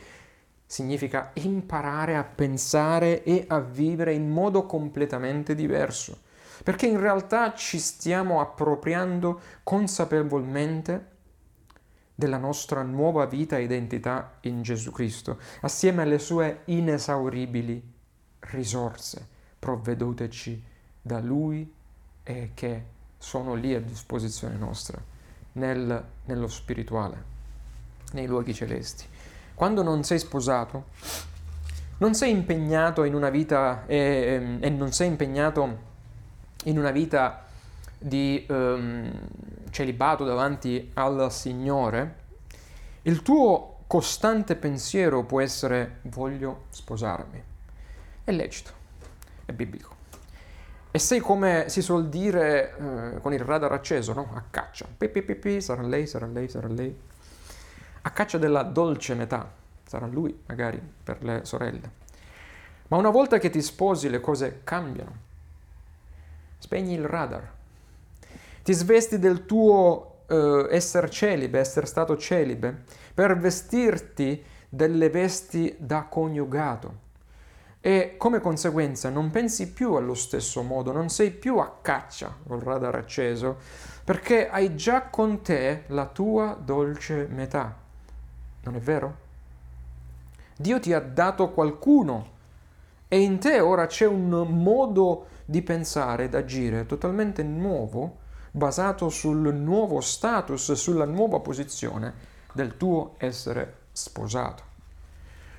significa 0.66 1.30
imparare 1.34 2.16
a 2.16 2.24
pensare 2.24 3.22
e 3.22 3.44
a 3.48 3.60
vivere 3.60 4.12
in 4.12 4.28
modo 4.28 4.66
completamente 4.66 5.54
diverso, 5.54 6.18
perché 6.62 6.86
in 6.86 6.98
realtà 6.98 7.54
ci 7.54 7.78
stiamo 7.78 8.40
appropriando 8.40 9.40
consapevolmente 9.62 11.12
della 12.14 12.38
nostra 12.38 12.82
nuova 12.82 13.26
vita 13.26 13.56
e 13.56 13.62
identità 13.62 14.38
in 14.42 14.62
Gesù 14.62 14.90
Cristo, 14.92 15.38
assieme 15.60 16.02
alle 16.02 16.18
sue 16.18 16.60
inesauribili 16.66 17.92
risorse 18.40 19.32
provveduteci 19.64 20.62
da 21.00 21.20
Lui 21.20 21.72
e 22.22 22.50
che 22.52 22.84
sono 23.24 23.54
lì 23.54 23.74
a 23.74 23.80
disposizione 23.80 24.54
nostra, 24.56 25.00
nel, 25.52 26.04
nello 26.26 26.46
spirituale, 26.46 27.24
nei 28.12 28.26
luoghi 28.26 28.52
celesti. 28.52 29.06
Quando 29.54 29.82
non 29.82 30.04
sei 30.04 30.18
sposato, 30.18 30.84
non 31.98 32.14
sei 32.14 32.32
impegnato 32.32 33.02
in 33.04 33.14
una 33.14 33.30
vita 33.30 33.86
e, 33.86 34.58
e 34.60 34.68
non 34.68 34.92
sei 34.92 35.08
impegnato 35.08 35.78
in 36.64 36.78
una 36.78 36.90
vita 36.90 37.46
di 37.98 38.44
um, 38.50 39.10
celibato 39.70 40.24
davanti 40.24 40.90
al 40.94 41.32
Signore, 41.32 42.16
il 43.02 43.22
tuo 43.22 43.78
costante 43.86 44.54
pensiero 44.54 45.24
può 45.24 45.40
essere 45.40 46.00
voglio 46.02 46.64
sposarmi. 46.68 47.42
È 48.22 48.30
lecito, 48.30 48.70
è 49.46 49.52
biblico. 49.52 50.02
E 50.94 51.00
sei 51.00 51.18
come 51.18 51.68
si 51.70 51.82
suol 51.82 52.08
dire 52.08 52.76
eh, 52.76 53.20
con 53.20 53.32
il 53.32 53.40
radar 53.40 53.72
acceso, 53.72 54.12
no? 54.12 54.30
A 54.32 54.44
caccia. 54.48 54.86
Pi, 54.96 55.60
sarà 55.60 55.82
lei, 55.82 56.06
sarà 56.06 56.26
lei, 56.26 56.48
sarà 56.48 56.68
lei. 56.68 56.96
A 58.02 58.10
caccia 58.12 58.38
della 58.38 58.62
dolce 58.62 59.14
metà. 59.14 59.50
Sarà 59.84 60.06
lui, 60.06 60.42
magari, 60.46 60.80
per 61.02 61.24
le 61.24 61.40
sorelle. 61.42 61.90
Ma 62.86 62.96
una 62.96 63.10
volta 63.10 63.38
che 63.38 63.50
ti 63.50 63.60
sposi 63.60 64.08
le 64.08 64.20
cose 64.20 64.60
cambiano. 64.62 65.16
Spegni 66.58 66.94
il 66.94 67.06
radar. 67.06 67.50
Ti 68.62 68.72
svesti 68.72 69.18
del 69.18 69.46
tuo 69.46 70.18
eh, 70.28 70.68
essere 70.70 71.10
celibe, 71.10 71.58
essere 71.58 71.86
stato 71.86 72.16
celibe, 72.16 72.84
per 73.12 73.36
vestirti 73.36 74.44
delle 74.68 75.10
vesti 75.10 75.74
da 75.76 76.04
coniugato 76.04 77.02
e 77.86 78.14
come 78.16 78.40
conseguenza 78.40 79.10
non 79.10 79.30
pensi 79.30 79.70
più 79.70 79.92
allo 79.92 80.14
stesso 80.14 80.62
modo, 80.62 80.90
non 80.90 81.10
sei 81.10 81.30
più 81.30 81.58
a 81.58 81.80
caccia 81.82 82.34
col 82.46 82.62
radar 82.62 82.94
acceso, 82.94 83.58
perché 84.02 84.48
hai 84.48 84.74
già 84.74 85.08
con 85.08 85.42
te 85.42 85.82
la 85.88 86.06
tua 86.06 86.58
dolce 86.58 87.26
metà. 87.30 87.76
Non 88.62 88.76
è 88.76 88.78
vero? 88.78 89.16
Dio 90.56 90.80
ti 90.80 90.94
ha 90.94 91.00
dato 91.00 91.50
qualcuno 91.50 92.28
e 93.06 93.20
in 93.20 93.38
te 93.38 93.60
ora 93.60 93.84
c'è 93.84 94.06
un 94.06 94.30
modo 94.30 95.26
di 95.44 95.60
pensare 95.60 96.24
ed 96.24 96.34
agire 96.34 96.86
totalmente 96.86 97.42
nuovo, 97.42 98.16
basato 98.50 99.10
sul 99.10 99.52
nuovo 99.52 100.00
status, 100.00 100.72
sulla 100.72 101.04
nuova 101.04 101.40
posizione 101.40 102.14
del 102.54 102.78
tuo 102.78 103.16
essere 103.18 103.80
sposato. 103.92 104.72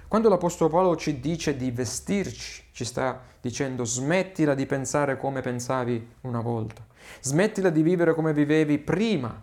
Quando 0.08 0.30
l'Apostolo 0.30 0.70
Paolo 0.70 0.96
ci 0.96 1.20
dice 1.20 1.56
di 1.56 1.72
vestirci, 1.72 2.64
ci 2.72 2.86
sta 2.86 3.22
dicendo 3.42 3.84
smettila 3.84 4.54
di 4.54 4.66
pensare 4.66 5.18
come 5.18 5.42
pensavi 5.42 6.16
una 6.22 6.42
volta, 6.42 6.86
smettila 7.22 7.70
di 7.70 7.82
vivere 7.82 8.14
come 8.14 8.34
vivevi 8.34 8.78
prima 8.78 9.42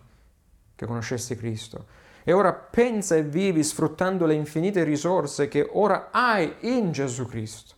che 0.75 0.85
conoscessi 0.85 1.35
Cristo 1.35 1.85
e 2.23 2.31
ora 2.31 2.53
pensa 2.53 3.15
e 3.15 3.23
vivi 3.23 3.63
sfruttando 3.63 4.25
le 4.25 4.33
infinite 4.33 4.83
risorse 4.83 5.47
che 5.47 5.67
ora 5.73 6.09
hai 6.11 6.53
in 6.61 6.91
Gesù 6.91 7.25
Cristo. 7.25 7.75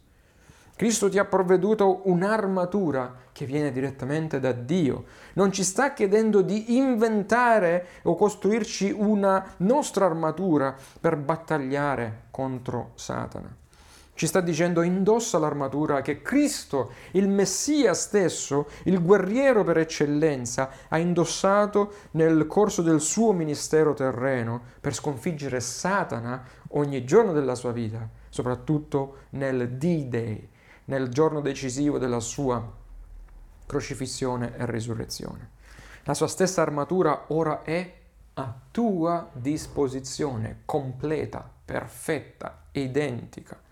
Cristo 0.78 1.08
ti 1.08 1.18
ha 1.18 1.24
provveduto 1.24 2.02
un'armatura 2.10 3.16
che 3.32 3.46
viene 3.46 3.72
direttamente 3.72 4.42
da 4.42 4.52
Dio. 4.52 5.06
Non 5.34 5.54
ci 5.54 5.64
sta 5.64 5.94
chiedendo 5.94 6.42
di 6.42 6.76
inventare 6.76 7.88
o 8.04 8.16
costruirci 8.16 8.92
una 8.92 9.54
nostra 9.58 10.06
armatura 10.06 10.76
per 11.00 11.16
battagliare 11.16 12.24
contro 12.30 12.92
Satana. 12.96 13.56
Ci 14.16 14.28
sta 14.28 14.42
dicendo 14.42 14.82
indossa 14.82 15.38
l'armatura 15.38 16.02
che 16.02 16.22
Cristo, 16.22 16.92
il 17.12 17.30
Messia 17.30 17.94
stesso, 17.94 18.68
il 18.84 19.02
guerriero 19.02 19.64
per 19.64 19.78
eccellenza, 19.78 20.70
ha 20.90 20.98
indossato 20.98 21.94
nel 22.12 22.48
corso 22.48 22.82
del 22.82 23.00
suo 23.00 23.32
ministero 23.32 23.94
terreno 23.94 24.62
per 24.82 24.94
sconfiggere 24.94 25.62
Satana 25.62 26.44
ogni 26.72 27.06
giorno 27.06 27.32
della 27.32 27.56
sua 27.56 27.72
vita, 27.72 28.10
soprattutto 28.30 29.18
nel 29.32 29.72
D-Day, 29.72 30.50
nel 30.86 31.10
giorno 31.10 31.42
decisivo 31.42 31.98
della 31.98 32.20
sua 32.20 32.74
crocifissione 33.66 34.56
e 34.58 34.66
risurrezione. 34.66 35.52
La 36.04 36.14
sua 36.14 36.28
stessa 36.28 36.62
armatura 36.62 37.26
ora 37.28 37.64
è 37.64 37.94
a 38.36 38.54
tua 38.72 39.30
disposizione, 39.34 40.62
completa, 40.66 41.50
perfetta, 41.66 42.66
identica 42.72 43.64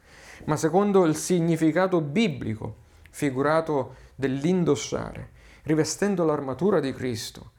ma 0.46 0.58
secondo 0.58 1.06
il 1.06 1.16
significato 1.16 2.02
biblico 2.02 2.82
figurato 3.10 3.96
dell'indossare, 4.16 5.32
rivestendo 5.64 6.26
l'armatura 6.26 6.80
di 6.80 6.92
Cristo. 6.94 7.52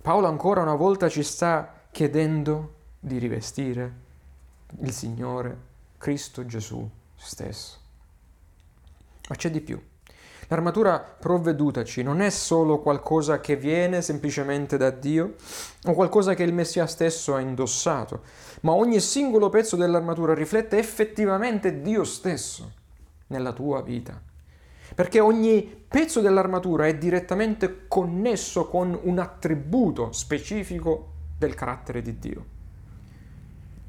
Paolo 0.00 0.28
ancora 0.28 0.62
una 0.62 0.74
volta 0.74 1.08
ci 1.08 1.22
sta 1.22 1.86
chiedendo 1.90 2.74
di 3.00 3.18
rivestire 3.18 4.06
il 4.80 4.92
Signore 4.92 5.66
Cristo 5.98 6.46
Gesù 6.46 6.88
stesso. 7.14 7.86
Ma 9.28 9.36
c'è 9.36 9.50
di 9.50 9.60
più. 9.60 9.80
L'armatura 10.50 10.98
provvedutaci 10.98 12.02
non 12.02 12.22
è 12.22 12.30
solo 12.30 12.78
qualcosa 12.78 13.38
che 13.38 13.54
viene 13.56 14.00
semplicemente 14.00 14.78
da 14.78 14.88
Dio 14.88 15.34
o 15.84 15.92
qualcosa 15.92 16.32
che 16.32 16.42
il 16.42 16.54
Messia 16.54 16.86
stesso 16.86 17.34
ha 17.34 17.40
indossato, 17.40 18.22
ma 18.62 18.72
ogni 18.72 18.98
singolo 18.98 19.50
pezzo 19.50 19.76
dell'armatura 19.76 20.32
riflette 20.32 20.78
effettivamente 20.78 21.82
Dio 21.82 22.02
stesso 22.04 22.72
nella 23.26 23.52
tua 23.52 23.82
vita. 23.82 24.18
Perché 24.94 25.20
ogni 25.20 25.84
pezzo 25.86 26.22
dell'armatura 26.22 26.86
è 26.86 26.96
direttamente 26.96 27.86
connesso 27.86 28.68
con 28.68 28.98
un 29.02 29.18
attributo 29.18 30.12
specifico 30.12 31.12
del 31.36 31.54
carattere 31.54 32.00
di 32.00 32.18
Dio. 32.18 32.44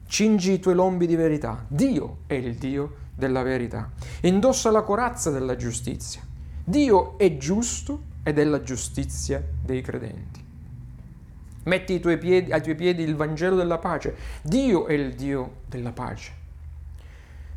Cingi 0.07 0.53
i 0.53 0.59
tuoi 0.59 0.75
lombi 0.75 1.07
di 1.07 1.15
verità. 1.15 1.63
Dio 1.69 2.17
è 2.27 2.33
il 2.33 2.55
Dio 2.55 2.95
della 3.19 3.43
verità. 3.43 3.91
Indossa 4.21 4.71
la 4.71 4.81
corazza 4.81 5.29
della 5.29 5.55
giustizia. 5.55 6.21
Dio 6.63 7.17
è 7.19 7.37
giusto 7.37 8.01
ed 8.23 8.39
è 8.39 8.43
la 8.43 8.63
giustizia 8.63 9.43
dei 9.63 9.81
credenti. 9.81 10.43
Metti 11.65 11.93
ai 11.93 11.99
tuoi, 11.99 12.17
piedi, 12.17 12.51
ai 12.51 12.63
tuoi 12.63 12.75
piedi 12.75 13.03
il 13.03 13.15
Vangelo 13.15 13.55
della 13.55 13.77
pace. 13.77 14.15
Dio 14.41 14.87
è 14.87 14.93
il 14.93 15.13
Dio 15.13 15.57
della 15.67 15.91
pace. 15.91 16.31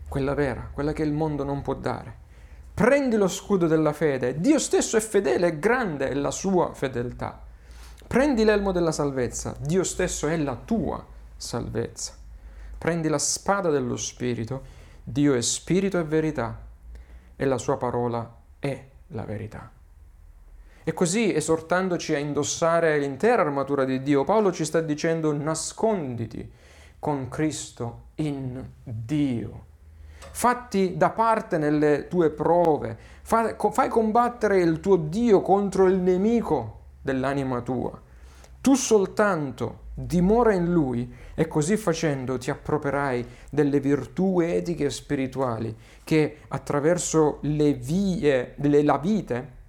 Quella 0.09 0.35
vera, 0.35 0.69
quella 0.71 0.93
che 0.93 1.03
il 1.03 1.13
mondo 1.13 1.45
non 1.45 1.63
può 1.63 1.75
dare. 1.75 2.21
Prendi 2.75 3.17
lo 3.17 3.29
scudo 3.29 3.67
della 3.67 3.93
fede. 3.93 4.41
Dio 4.41 4.59
stesso 4.59 4.97
è 4.97 5.01
fedele 5.01 5.47
e 5.47 5.59
grande 5.59 6.11
è 6.11 6.15
la 6.15 6.31
sua 6.31 6.75
fedeltà. 6.75 7.41
Prendi 8.07 8.45
l'elmo 8.45 8.73
della 8.73 8.93
salvezza. 8.93 9.55
Dio 9.61 9.85
stesso 9.85 10.27
è 10.27 10.37
la 10.37 10.57
tua 10.57 11.03
salvezza. 11.37 12.15
Prendi 12.77 13.09
la 13.09 13.19
spada 13.19 13.71
dello 13.71 13.97
Spirito. 13.97 14.81
Dio 15.03 15.35
è 15.35 15.43
spirito 15.43 15.99
e 15.99 16.05
verità 16.05 16.61
e 17.35 17.45
la 17.45 17.59
sua 17.59 17.77
parola 17.77 18.35
è 18.59 18.87
la 19.09 19.25
verità. 19.25 19.71
E 20.85 20.93
così, 20.93 21.33
esortandoci 21.33 22.15
a 22.15 22.19
indossare 22.19 22.99
l'intera 22.99 23.43
armatura 23.43 23.85
di 23.85 24.03
Dio, 24.03 24.25
Paolo 24.25 24.53
ci 24.53 24.65
sta 24.65 24.81
dicendo 24.81 25.33
nasconditi 25.33 26.51
con 26.99 27.29
Cristo 27.29 28.03
in 28.17 28.65
Dio. 28.83 29.65
Fatti 30.19 30.97
da 30.97 31.11
parte 31.11 31.59
nelle 31.59 32.09
tue 32.09 32.31
prove, 32.31 32.97
fai, 33.23 33.55
combattere 33.89 34.61
il 34.61 34.81
tuo 34.81 34.97
Dio 34.97 35.41
contro 35.41 35.87
il 35.87 35.99
nemico 35.99 36.81
dell'anima 37.01 37.61
tua. 37.61 38.01
Tu 38.61 38.75
soltanto 38.75 39.79
dimora 40.07 40.55
in 40.55 40.73
Lui 40.73 41.13
e 41.35 41.47
così 41.49 41.77
facendo 41.77 42.39
ti 42.39 42.51
approperai 42.51 43.27
delle 43.51 43.81
virtù 43.81 44.41
etiche 44.41 44.85
e 44.85 44.91
spirituali 44.91 45.75
che 46.05 46.39
attraverso 46.49 47.39
le 47.43 47.73
vie, 47.75 48.55
le, 48.57 48.83
la 48.83 48.99
vite, 48.99 49.61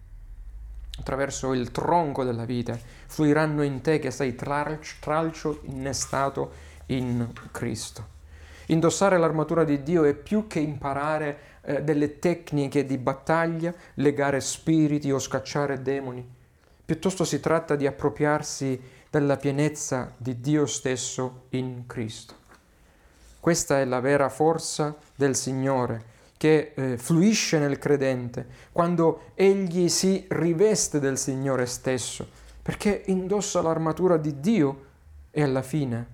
attraverso 0.99 1.53
il 1.53 1.71
tronco 1.71 2.23
della 2.23 2.45
vite, 2.45 2.79
fluiranno 3.07 3.63
in 3.63 3.81
te 3.81 3.99
che 3.99 4.11
sei 4.11 4.35
tralcio, 4.35 4.95
tralcio 4.99 5.59
innestato 5.63 6.51
in 6.87 7.31
Cristo. 7.51 8.11
Indossare 8.67 9.17
l'armatura 9.17 9.63
di 9.63 9.83
Dio 9.83 10.03
è 10.03 10.13
più 10.13 10.47
che 10.47 10.59
imparare 10.59 11.37
eh, 11.61 11.83
delle 11.83 12.19
tecniche 12.19 12.85
di 12.85 12.97
battaglia, 12.97 13.73
legare 13.95 14.39
spiriti 14.39 15.11
o 15.11 15.19
scacciare 15.19 15.81
demoni. 15.81 16.25
Piuttosto 16.85 17.23
si 17.23 17.39
tratta 17.39 17.75
di 17.75 17.87
appropriarsi 17.87 18.79
della 19.13 19.37
pienezza 19.37 20.11
di 20.17 20.39
Dio 20.39 20.65
stesso 20.65 21.45
in 21.49 21.83
Cristo. 21.85 22.33
Questa 23.39 23.79
è 23.79 23.85
la 23.85 23.99
vera 23.99 24.27
forza 24.27 24.97
del 25.15 25.35
Signore 25.35 26.03
che 26.35 26.71
eh, 26.73 26.97
fluisce 26.97 27.59
nel 27.59 27.77
credente 27.77 28.47
quando 28.71 29.25
egli 29.35 29.87
si 29.87 30.25
riveste 30.29 30.99
del 30.99 31.19
Signore 31.19 31.67
stesso, 31.67 32.27
perché 32.63 33.03
indossa 33.05 33.61
l'armatura 33.61 34.17
di 34.17 34.39
Dio 34.39 34.85
e 35.29 35.43
alla 35.43 35.61
fine 35.61 36.07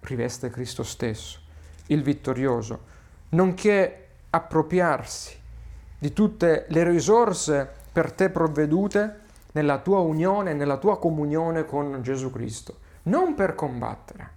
riveste 0.00 0.50
Cristo 0.50 0.82
stesso, 0.82 1.38
il 1.86 2.02
vittorioso, 2.02 2.80
nonché 3.28 4.08
appropriarsi 4.30 5.38
di 5.96 6.12
tutte 6.12 6.66
le 6.70 6.82
risorse 6.82 7.70
per 7.92 8.10
te 8.10 8.30
provvedute 8.30 9.20
nella 9.54 9.78
tua 9.78 10.00
unione, 10.00 10.52
nella 10.52 10.78
tua 10.78 10.98
comunione 10.98 11.64
con 11.64 12.02
Gesù 12.02 12.30
Cristo, 12.30 12.78
non 13.04 13.34
per 13.34 13.54
combattere, 13.54 14.30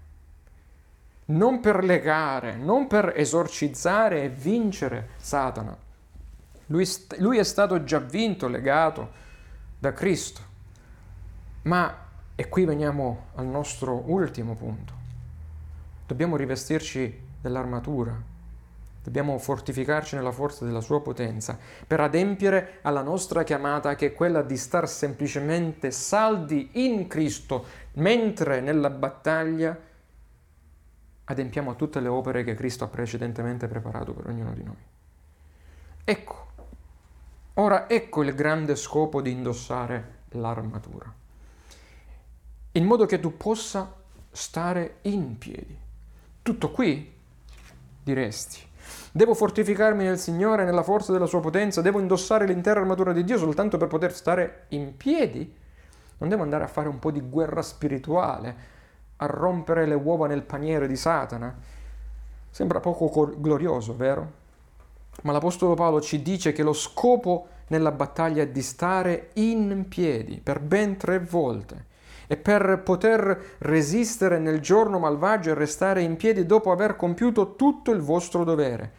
non 1.25 1.59
per 1.59 1.83
legare, 1.83 2.55
non 2.55 2.87
per 2.87 3.13
esorcizzare 3.15 4.23
e 4.23 4.29
vincere 4.29 5.09
Satana. 5.17 5.75
Lui, 6.67 6.85
st- 6.85 7.17
lui 7.17 7.37
è 7.37 7.43
stato 7.43 7.83
già 7.83 7.99
vinto, 7.99 8.47
legato 8.47 9.11
da 9.79 9.91
Cristo. 9.93 10.41
Ma, 11.63 12.05
e 12.35 12.47
qui 12.49 12.65
veniamo 12.65 13.27
al 13.35 13.47
nostro 13.47 14.03
ultimo 14.05 14.53
punto, 14.53 14.93
dobbiamo 16.05 16.35
rivestirci 16.35 17.25
dell'armatura 17.41 18.35
Dobbiamo 19.07 19.37
fortificarci 19.37 20.15
nella 20.15 20.33
forza 20.33 20.65
della 20.65 20.81
sua 20.81 21.01
potenza 21.01 21.57
per 21.87 22.01
adempiere 22.01 22.79
alla 22.81 23.01
nostra 23.01 23.43
chiamata 23.43 23.95
che 23.95 24.07
è 24.07 24.13
quella 24.13 24.41
di 24.41 24.57
star 24.57 24.85
semplicemente 24.89 25.91
saldi 25.91 26.71
in 26.73 27.07
Cristo, 27.07 27.63
mentre 27.93 28.59
nella 28.59 28.89
battaglia 28.89 29.79
adempiamo 31.23 31.71
a 31.71 31.75
tutte 31.75 32.01
le 32.01 32.09
opere 32.09 32.43
che 32.43 32.53
Cristo 32.53 32.83
ha 32.83 32.89
precedentemente 32.89 33.69
preparato 33.69 34.11
per 34.11 34.27
ognuno 34.27 34.51
di 34.51 34.63
noi. 34.63 34.83
Ecco, 36.03 36.47
ora 37.53 37.87
ecco 37.87 38.23
il 38.23 38.35
grande 38.35 38.75
scopo 38.75 39.21
di 39.21 39.31
indossare 39.31 40.15
l'armatura, 40.31 41.09
in 42.73 42.83
modo 42.83 43.05
che 43.05 43.21
tu 43.21 43.37
possa 43.37 43.89
stare 44.29 44.97
in 45.03 45.37
piedi. 45.37 45.79
Tutto 46.41 46.71
qui 46.71 47.09
diresti. 48.03 48.66
Devo 49.11 49.33
fortificarmi 49.33 50.03
nel 50.03 50.19
Signore, 50.19 50.65
nella 50.65 50.83
forza 50.83 51.11
della 51.11 51.25
sua 51.25 51.39
potenza, 51.39 51.81
devo 51.81 51.99
indossare 51.99 52.45
l'intera 52.45 52.79
armatura 52.79 53.13
di 53.13 53.23
Dio 53.23 53.37
soltanto 53.37 53.77
per 53.77 53.87
poter 53.87 54.13
stare 54.13 54.65
in 54.69 54.95
piedi. 54.97 55.55
Non 56.19 56.29
devo 56.29 56.43
andare 56.43 56.63
a 56.63 56.67
fare 56.67 56.87
un 56.87 56.99
po' 56.99 57.11
di 57.11 57.21
guerra 57.21 57.61
spirituale, 57.61 58.55
a 59.17 59.25
rompere 59.25 59.85
le 59.85 59.95
uova 59.95 60.27
nel 60.27 60.43
paniere 60.43 60.87
di 60.87 60.95
Satana. 60.95 61.55
Sembra 62.49 62.79
poco 62.79 63.33
glorioso, 63.37 63.95
vero? 63.95 64.31
Ma 65.23 65.31
l'Apostolo 65.31 65.73
Paolo 65.73 66.01
ci 66.01 66.21
dice 66.21 66.51
che 66.51 66.63
lo 66.63 66.73
scopo 66.73 67.47
nella 67.67 67.91
battaglia 67.91 68.43
è 68.43 68.47
di 68.47 68.61
stare 68.61 69.29
in 69.33 69.87
piedi 69.87 70.39
per 70.41 70.59
ben 70.59 70.97
tre 70.97 71.19
volte 71.19 71.85
e 72.27 72.35
per 72.35 72.81
poter 72.83 73.55
resistere 73.59 74.37
nel 74.37 74.59
giorno 74.59 74.99
malvagio 74.99 75.51
e 75.51 75.53
restare 75.55 76.01
in 76.01 76.17
piedi 76.17 76.45
dopo 76.45 76.71
aver 76.71 76.97
compiuto 76.97 77.55
tutto 77.55 77.91
il 77.91 78.01
vostro 78.01 78.43
dovere, 78.43 78.91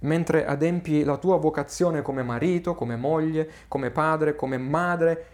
mentre 0.00 0.46
adempi 0.46 1.02
la 1.02 1.16
tua 1.16 1.36
vocazione 1.36 2.00
come 2.02 2.22
marito, 2.22 2.74
come 2.74 2.96
moglie, 2.96 3.50
come 3.66 3.90
padre, 3.90 4.36
come 4.36 4.56
madre 4.56 5.26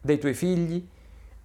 dei 0.00 0.18
tuoi 0.18 0.34
figli, 0.34 0.86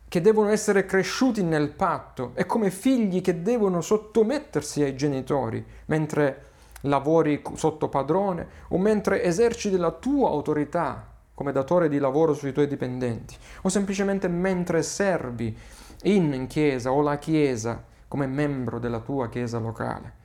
che 0.10 0.22
devono 0.22 0.50
essere 0.50 0.86
cresciuti 0.86 1.42
nel 1.42 1.70
patto 1.70 2.34
e 2.36 2.46
come 2.46 2.70
figli 2.70 3.22
che 3.22 3.42
devono 3.42 3.82
sottomettersi 3.82 4.84
ai 4.84 4.96
genitori, 4.96 5.66
mentre 5.86 6.52
lavori 6.82 7.42
sotto 7.56 7.88
padrone 7.88 8.48
o 8.68 8.78
mentre 8.78 9.24
eserciti 9.24 9.78
la 9.78 9.92
tua 9.92 10.30
autorità 10.30 11.13
come 11.34 11.52
datore 11.52 11.90
di 11.90 11.98
lavoro 11.98 12.34
sui 12.34 12.52
tuoi 12.52 12.68
dipendenti, 12.68 13.36
o 13.62 13.70
semplicemente 13.70 14.28
mentre 14.28 14.84
servi 14.84 15.58
in 16.04 16.48
chiesa 16.48 16.92
o 16.92 17.02
la 17.02 17.18
chiesa 17.18 17.84
come 18.08 18.28
membro 18.28 18.80
della 18.80 19.00
tua 19.00 19.30
chiesa 19.30 19.58
locale. 19.58 20.22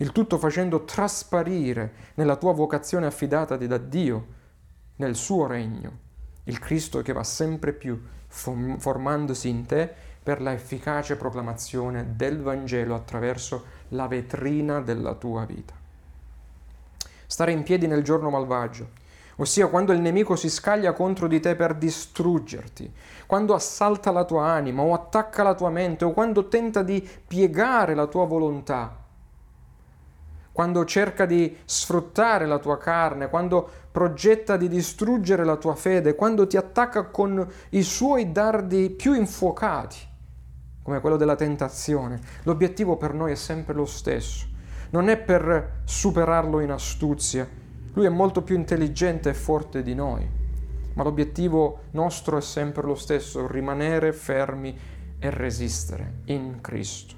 il 0.00 0.12
tutto 0.12 0.38
facendo 0.38 0.84
trasparire 0.84 1.92
nella 2.14 2.36
tua 2.36 2.52
vocazione 2.52 3.06
affidata 3.06 3.56
da 3.56 3.76
Dio, 3.76 4.26
nel 4.96 5.14
suo 5.14 5.46
regno, 5.46 5.98
il 6.44 6.58
Cristo 6.58 7.02
che 7.02 7.12
va 7.12 7.24
sempre 7.24 7.72
più 7.72 8.00
formandosi 8.28 9.48
in 9.48 9.66
te 9.66 9.92
per 10.22 10.40
la 10.40 10.52
efficace 10.52 11.16
proclamazione 11.16 12.14
del 12.16 12.40
Vangelo 12.40 12.94
attraverso 12.94 13.64
la 13.88 14.06
vetrina 14.06 14.80
della 14.80 15.14
tua 15.14 15.44
vita. 15.44 15.74
Stare 17.26 17.52
in 17.52 17.62
piedi 17.62 17.86
nel 17.86 18.02
giorno 18.02 18.30
malvagio, 18.30 18.90
ossia 19.36 19.68
quando 19.68 19.92
il 19.92 20.00
nemico 20.00 20.36
si 20.36 20.50
scaglia 20.50 20.92
contro 20.92 21.26
di 21.26 21.40
te 21.40 21.54
per 21.56 21.74
distruggerti, 21.74 22.92
quando 23.26 23.54
assalta 23.54 24.10
la 24.10 24.24
tua 24.24 24.46
anima 24.46 24.82
o 24.82 24.92
attacca 24.92 25.42
la 25.42 25.54
tua 25.54 25.70
mente 25.70 26.04
o 26.04 26.12
quando 26.12 26.48
tenta 26.48 26.82
di 26.82 27.06
piegare 27.26 27.94
la 27.94 28.06
tua 28.06 28.26
volontà, 28.26 28.96
quando 30.52 30.84
cerca 30.84 31.26
di 31.26 31.56
sfruttare 31.64 32.44
la 32.46 32.58
tua 32.58 32.76
carne, 32.76 33.28
quando 33.28 33.68
progetta 33.90 34.56
di 34.56 34.68
distruggere 34.68 35.44
la 35.44 35.56
tua 35.56 35.74
fede, 35.74 36.14
quando 36.14 36.46
ti 36.46 36.56
attacca 36.56 37.04
con 37.04 37.46
i 37.70 37.82
suoi 37.82 38.32
dardi 38.32 38.90
più 38.90 39.14
infuocati, 39.14 39.96
come 40.82 41.00
quello 41.00 41.16
della 41.16 41.36
tentazione, 41.36 42.20
l'obiettivo 42.42 42.96
per 42.96 43.14
noi 43.14 43.32
è 43.32 43.36
sempre 43.36 43.74
lo 43.74 43.86
stesso. 43.86 44.48
Non 44.90 45.08
è 45.08 45.16
per 45.16 45.82
superarlo 45.84 46.60
in 46.60 46.72
astuzia, 46.72 47.48
lui 47.92 48.06
è 48.06 48.08
molto 48.08 48.42
più 48.42 48.56
intelligente 48.56 49.30
e 49.30 49.34
forte 49.34 49.82
di 49.82 49.94
noi, 49.94 50.28
ma 50.94 51.02
l'obiettivo 51.02 51.84
nostro 51.92 52.36
è 52.36 52.40
sempre 52.40 52.82
lo 52.82 52.94
stesso, 52.94 53.46
rimanere 53.46 54.12
fermi 54.12 54.76
e 55.18 55.30
resistere 55.30 56.20
in 56.26 56.60
Cristo. 56.60 57.14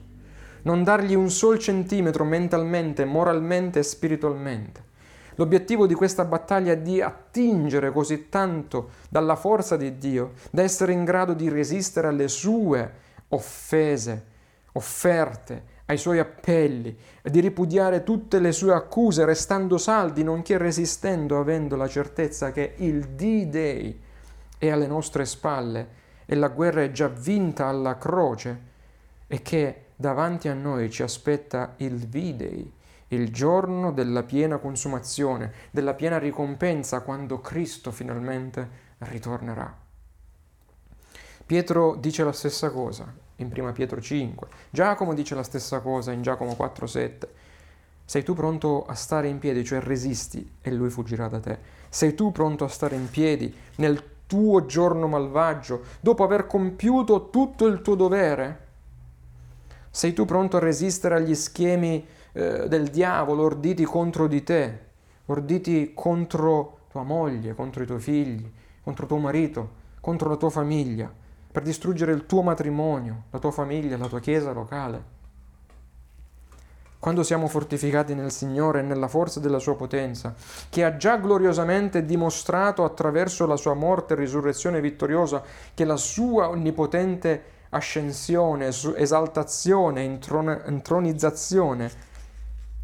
Non 0.63 0.85
dargli 0.85 1.15
un 1.15 1.31
sol 1.31 1.59
centimetro 1.59 2.25
mentalmente, 2.25 3.05
moralmente 3.05 3.81
e 3.81 3.83
spiritualmente. 3.83 4.91
L'obiettivo 5.37 5.87
di 5.87 5.95
questa 5.95 6.25
battaglia 6.25 6.73
è 6.73 6.79
di 6.79 7.01
attingere 7.01 7.91
così 7.91 8.29
tanto 8.29 8.91
dalla 9.09 9.35
forza 9.35 9.77
di 9.77 9.99
Dio 9.99 10.33
da 10.51 10.63
essere 10.63 10.93
in 10.93 11.05
grado 11.05 11.33
di 11.33 11.49
resistere 11.49 12.09
alle 12.09 12.29
sue 12.29 12.93
offese, 13.29 14.25
offerte, 14.73 15.65
ai 15.87 15.99
suoi 15.99 16.19
appelli 16.19 16.97
e 17.23 17.31
di 17.31 17.41
ripudiare 17.41 18.03
tutte 18.03 18.39
le 18.39 18.53
sue 18.53 18.73
accuse 18.73 19.25
restando 19.25 19.79
saldi, 19.79 20.23
nonché 20.23 20.59
resistendo 20.59 21.39
avendo 21.39 21.77
la 21.77 21.89
certezza 21.89 22.53
che 22.53 22.75
il 22.79 23.09
D-Day 23.09 24.01
è 24.59 24.69
alle 24.71 24.87
nostre 24.87 25.25
spalle 25.25 26.01
e 26.25 26.35
la 26.35 26.49
guerra 26.49 26.83
è 26.83 26.91
già 26.93 27.09
vinta 27.09 27.67
alla 27.67 27.99
croce 27.99 28.71
e 29.27 29.43
che 29.43 29.87
davanti 29.97 30.49
a 30.49 30.55
noi 30.55 30.91
ci 30.91 31.03
aspetta 31.03 31.75
il 31.79 32.07
V-Day, 32.07 32.73
il 33.09 33.33
giorno 33.33 33.93
della 33.93 34.23
piena 34.23 34.59
consumazione, 34.59 35.53
della 35.71 35.95
piena 35.95 36.19
ricompensa 36.19 37.01
quando 37.01 37.41
Cristo 37.41 37.91
finalmente 37.91 38.81
ritornerà. 38.99 39.77
Pietro 41.45 41.97
dice 41.97 42.25
la 42.25 42.33
stessa 42.33 42.71
cosa 42.71 43.22
in 43.43 43.51
1 43.55 43.73
Pietro 43.73 44.01
5. 44.01 44.49
Giacomo 44.71 45.15
dice 45.15 45.35
la 45.35 45.43
stessa 45.43 45.81
cosa 45.81 46.13
in 46.13 46.23
Giacomo 46.23 46.55
4:7. 46.55 47.29
Sei 48.05 48.23
tu 48.23 48.35
pronto 48.35 48.85
a 48.87 48.95
stare 48.95 49.29
in 49.29 49.39
piedi, 49.39 49.65
cioè 49.65 49.81
resisti 49.81 50.57
e 50.61 50.71
lui 50.71 50.91
fuggirà 50.91 51.29
da 51.29 51.41
te. 51.41 51.59
Sei 51.89 52.15
tu 52.15 52.33
pronto 52.33 52.65
a 52.65 52.69
stare 52.69 52.97
in 52.97 53.09
piedi 53.11 53.55
nel 53.77 54.03
tuo 54.27 54.65
giorno 54.65 55.09
malvagio, 55.09 55.83
dopo 56.01 56.25
aver 56.25 56.47
compiuto 56.47 57.29
tutto 57.29 57.67
il 57.67 57.83
tuo 57.83 57.95
dovere? 57.95 58.61
Sei 59.91 60.15
tu 60.15 60.25
pronto 60.25 60.57
a 60.57 60.61
resistere 60.61 61.17
agli 61.17 61.35
schemi 61.35 62.07
eh, 62.33 62.67
del 62.67 62.89
diavolo 62.89 63.43
orditi 63.43 63.85
contro 63.85 64.27
di 64.27 64.43
te, 64.43 64.79
orditi 65.27 65.93
contro 65.95 66.79
tua 66.91 67.03
moglie, 67.03 67.55
contro 67.55 67.83
i 67.83 67.87
tuoi 67.87 68.01
figli, 68.01 68.51
contro 68.83 69.05
tuo 69.05 69.19
marito, 69.19 69.71
contro 70.01 70.31
la 70.31 70.37
tua 70.37 70.51
famiglia? 70.51 71.13
Per 71.53 71.63
distruggere 71.63 72.13
il 72.13 72.25
tuo 72.25 72.41
matrimonio, 72.41 73.25
la 73.31 73.39
tua 73.39 73.51
famiglia, 73.51 73.99
la 73.99 74.09
tua 74.09 74.21
chiesa 74.21 74.53
locale. 74.53 75.21
Quando 76.99 77.23
siamo 77.23 77.47
fortificati 77.47 78.15
nel 78.15 78.31
Signore 78.31 78.79
e 78.79 78.83
nella 78.83 79.09
forza 79.09 79.39
della 79.39 79.59
sua 79.59 79.77
potenza, 79.77 80.35
che 80.71 80.83
ha 80.83 80.97
già 80.97 81.17
gloriosamente 81.17 82.07
dimostrato 82.07 82.85
attraverso 82.85 83.45
la 83.45 83.57
sua 83.57 83.75
morte 83.75 84.15
e 84.15 84.17
risurrezione 84.17 84.81
vittoriosa 84.81 85.43
che 85.75 85.85
la 85.85 85.97
sua 85.97 86.49
onnipotente 86.49 87.43
ascensione, 87.71 88.69
esaltazione, 88.97 90.05
intronizzazione, 90.05 91.91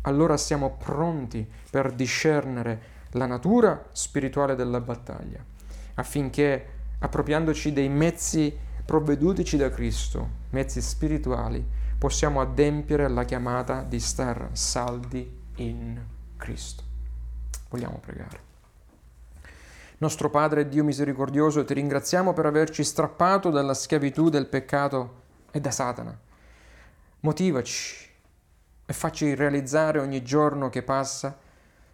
allora 0.03 0.37
siamo 0.37 0.77
pronti 0.77 1.49
per 1.71 1.93
discernere 1.93 2.97
la 3.12 3.27
natura 3.27 3.87
spirituale 3.93 4.55
della 4.55 4.81
battaglia, 4.81 5.39
affinché 5.95 6.78
appropriandoci 7.01 7.72
dei 7.72 7.88
mezzi 7.88 8.57
provvedutici 8.84 9.57
da 9.57 9.70
Cristo, 9.70 10.28
mezzi 10.51 10.80
spirituali, 10.80 11.64
possiamo 11.99 12.40
adempiere 12.40 13.05
alla 13.05 13.24
chiamata 13.24 13.82
di 13.82 14.01
star 14.01 14.49
saldi 14.53 15.30
in 15.57 16.01
Cristo. 16.36 16.82
Vogliamo 17.68 17.99
pregare. 17.99 18.46
Nostro 19.99 20.30
Padre 20.30 20.68
Dio 20.68 20.84
misericordioso, 20.84 21.64
ti 21.64 21.74
ringraziamo 21.74 22.32
per 22.32 22.46
averci 22.46 22.84
strappato 22.84 23.51
dalla 23.51 23.74
schiavitù 23.74 24.28
del 24.28 24.46
peccato 24.46 25.22
e 25.51 25.61
da 25.61 25.70
Satana. 25.70 26.16
Motivaci 27.20 28.09
e 28.86 28.92
facci 28.92 29.34
realizzare 29.34 29.99
ogni 29.99 30.22
giorno 30.22 30.70
che 30.70 30.82
passa 30.82 31.36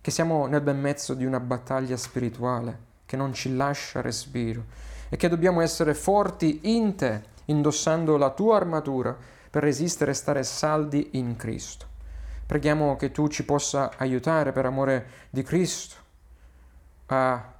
che 0.00 0.10
siamo 0.10 0.46
nel 0.46 0.60
ben 0.60 0.78
mezzo 0.78 1.14
di 1.14 1.24
una 1.24 1.40
battaglia 1.40 1.96
spirituale 1.96 2.78
che 3.06 3.16
non 3.16 3.32
ci 3.32 3.56
lascia 3.56 4.02
respiro 4.02 4.64
e 5.14 5.16
che 5.16 5.28
dobbiamo 5.28 5.60
essere 5.60 5.94
forti 5.94 6.58
in 6.62 6.96
te, 6.96 7.22
indossando 7.44 8.16
la 8.16 8.30
tua 8.30 8.56
armatura 8.56 9.16
per 9.48 9.62
resistere 9.62 10.10
e 10.10 10.14
stare 10.14 10.42
saldi 10.42 11.10
in 11.12 11.36
Cristo. 11.36 11.86
Preghiamo 12.44 12.96
che 12.96 13.12
tu 13.12 13.28
ci 13.28 13.44
possa 13.44 13.92
aiutare 13.96 14.50
per 14.50 14.66
amore 14.66 15.06
di 15.30 15.44
Cristo 15.44 15.94
a 17.06 17.52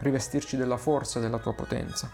rivestirci 0.00 0.58
della 0.58 0.76
forza 0.76 1.18
della 1.18 1.38
tua 1.38 1.54
potenza, 1.54 2.10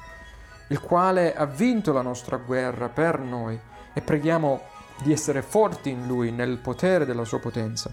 il 0.69 0.79
quale 0.79 1.35
ha 1.35 1.45
vinto 1.45 1.93
la 1.93 2.03
nostra 2.03 2.37
guerra 2.37 2.89
per 2.89 3.19
noi 3.19 3.59
e 3.93 4.01
preghiamo 4.01 4.61
di 5.03 5.11
essere 5.11 5.43
forti 5.43 5.91
in 5.91 6.07
Lui, 6.07 6.31
nel 6.31 6.59
potere 6.59 7.05
della 7.05 7.25
sua 7.25 7.41
potenza, 7.41 7.93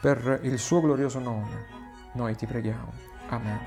per 0.00 0.40
il 0.40 0.58
suo 0.58 0.80
glorioso 0.80 1.18
nome. 1.18 1.66
Noi 2.12 2.34
ti 2.34 2.46
preghiamo. 2.46 2.92
Amen. 3.28 3.58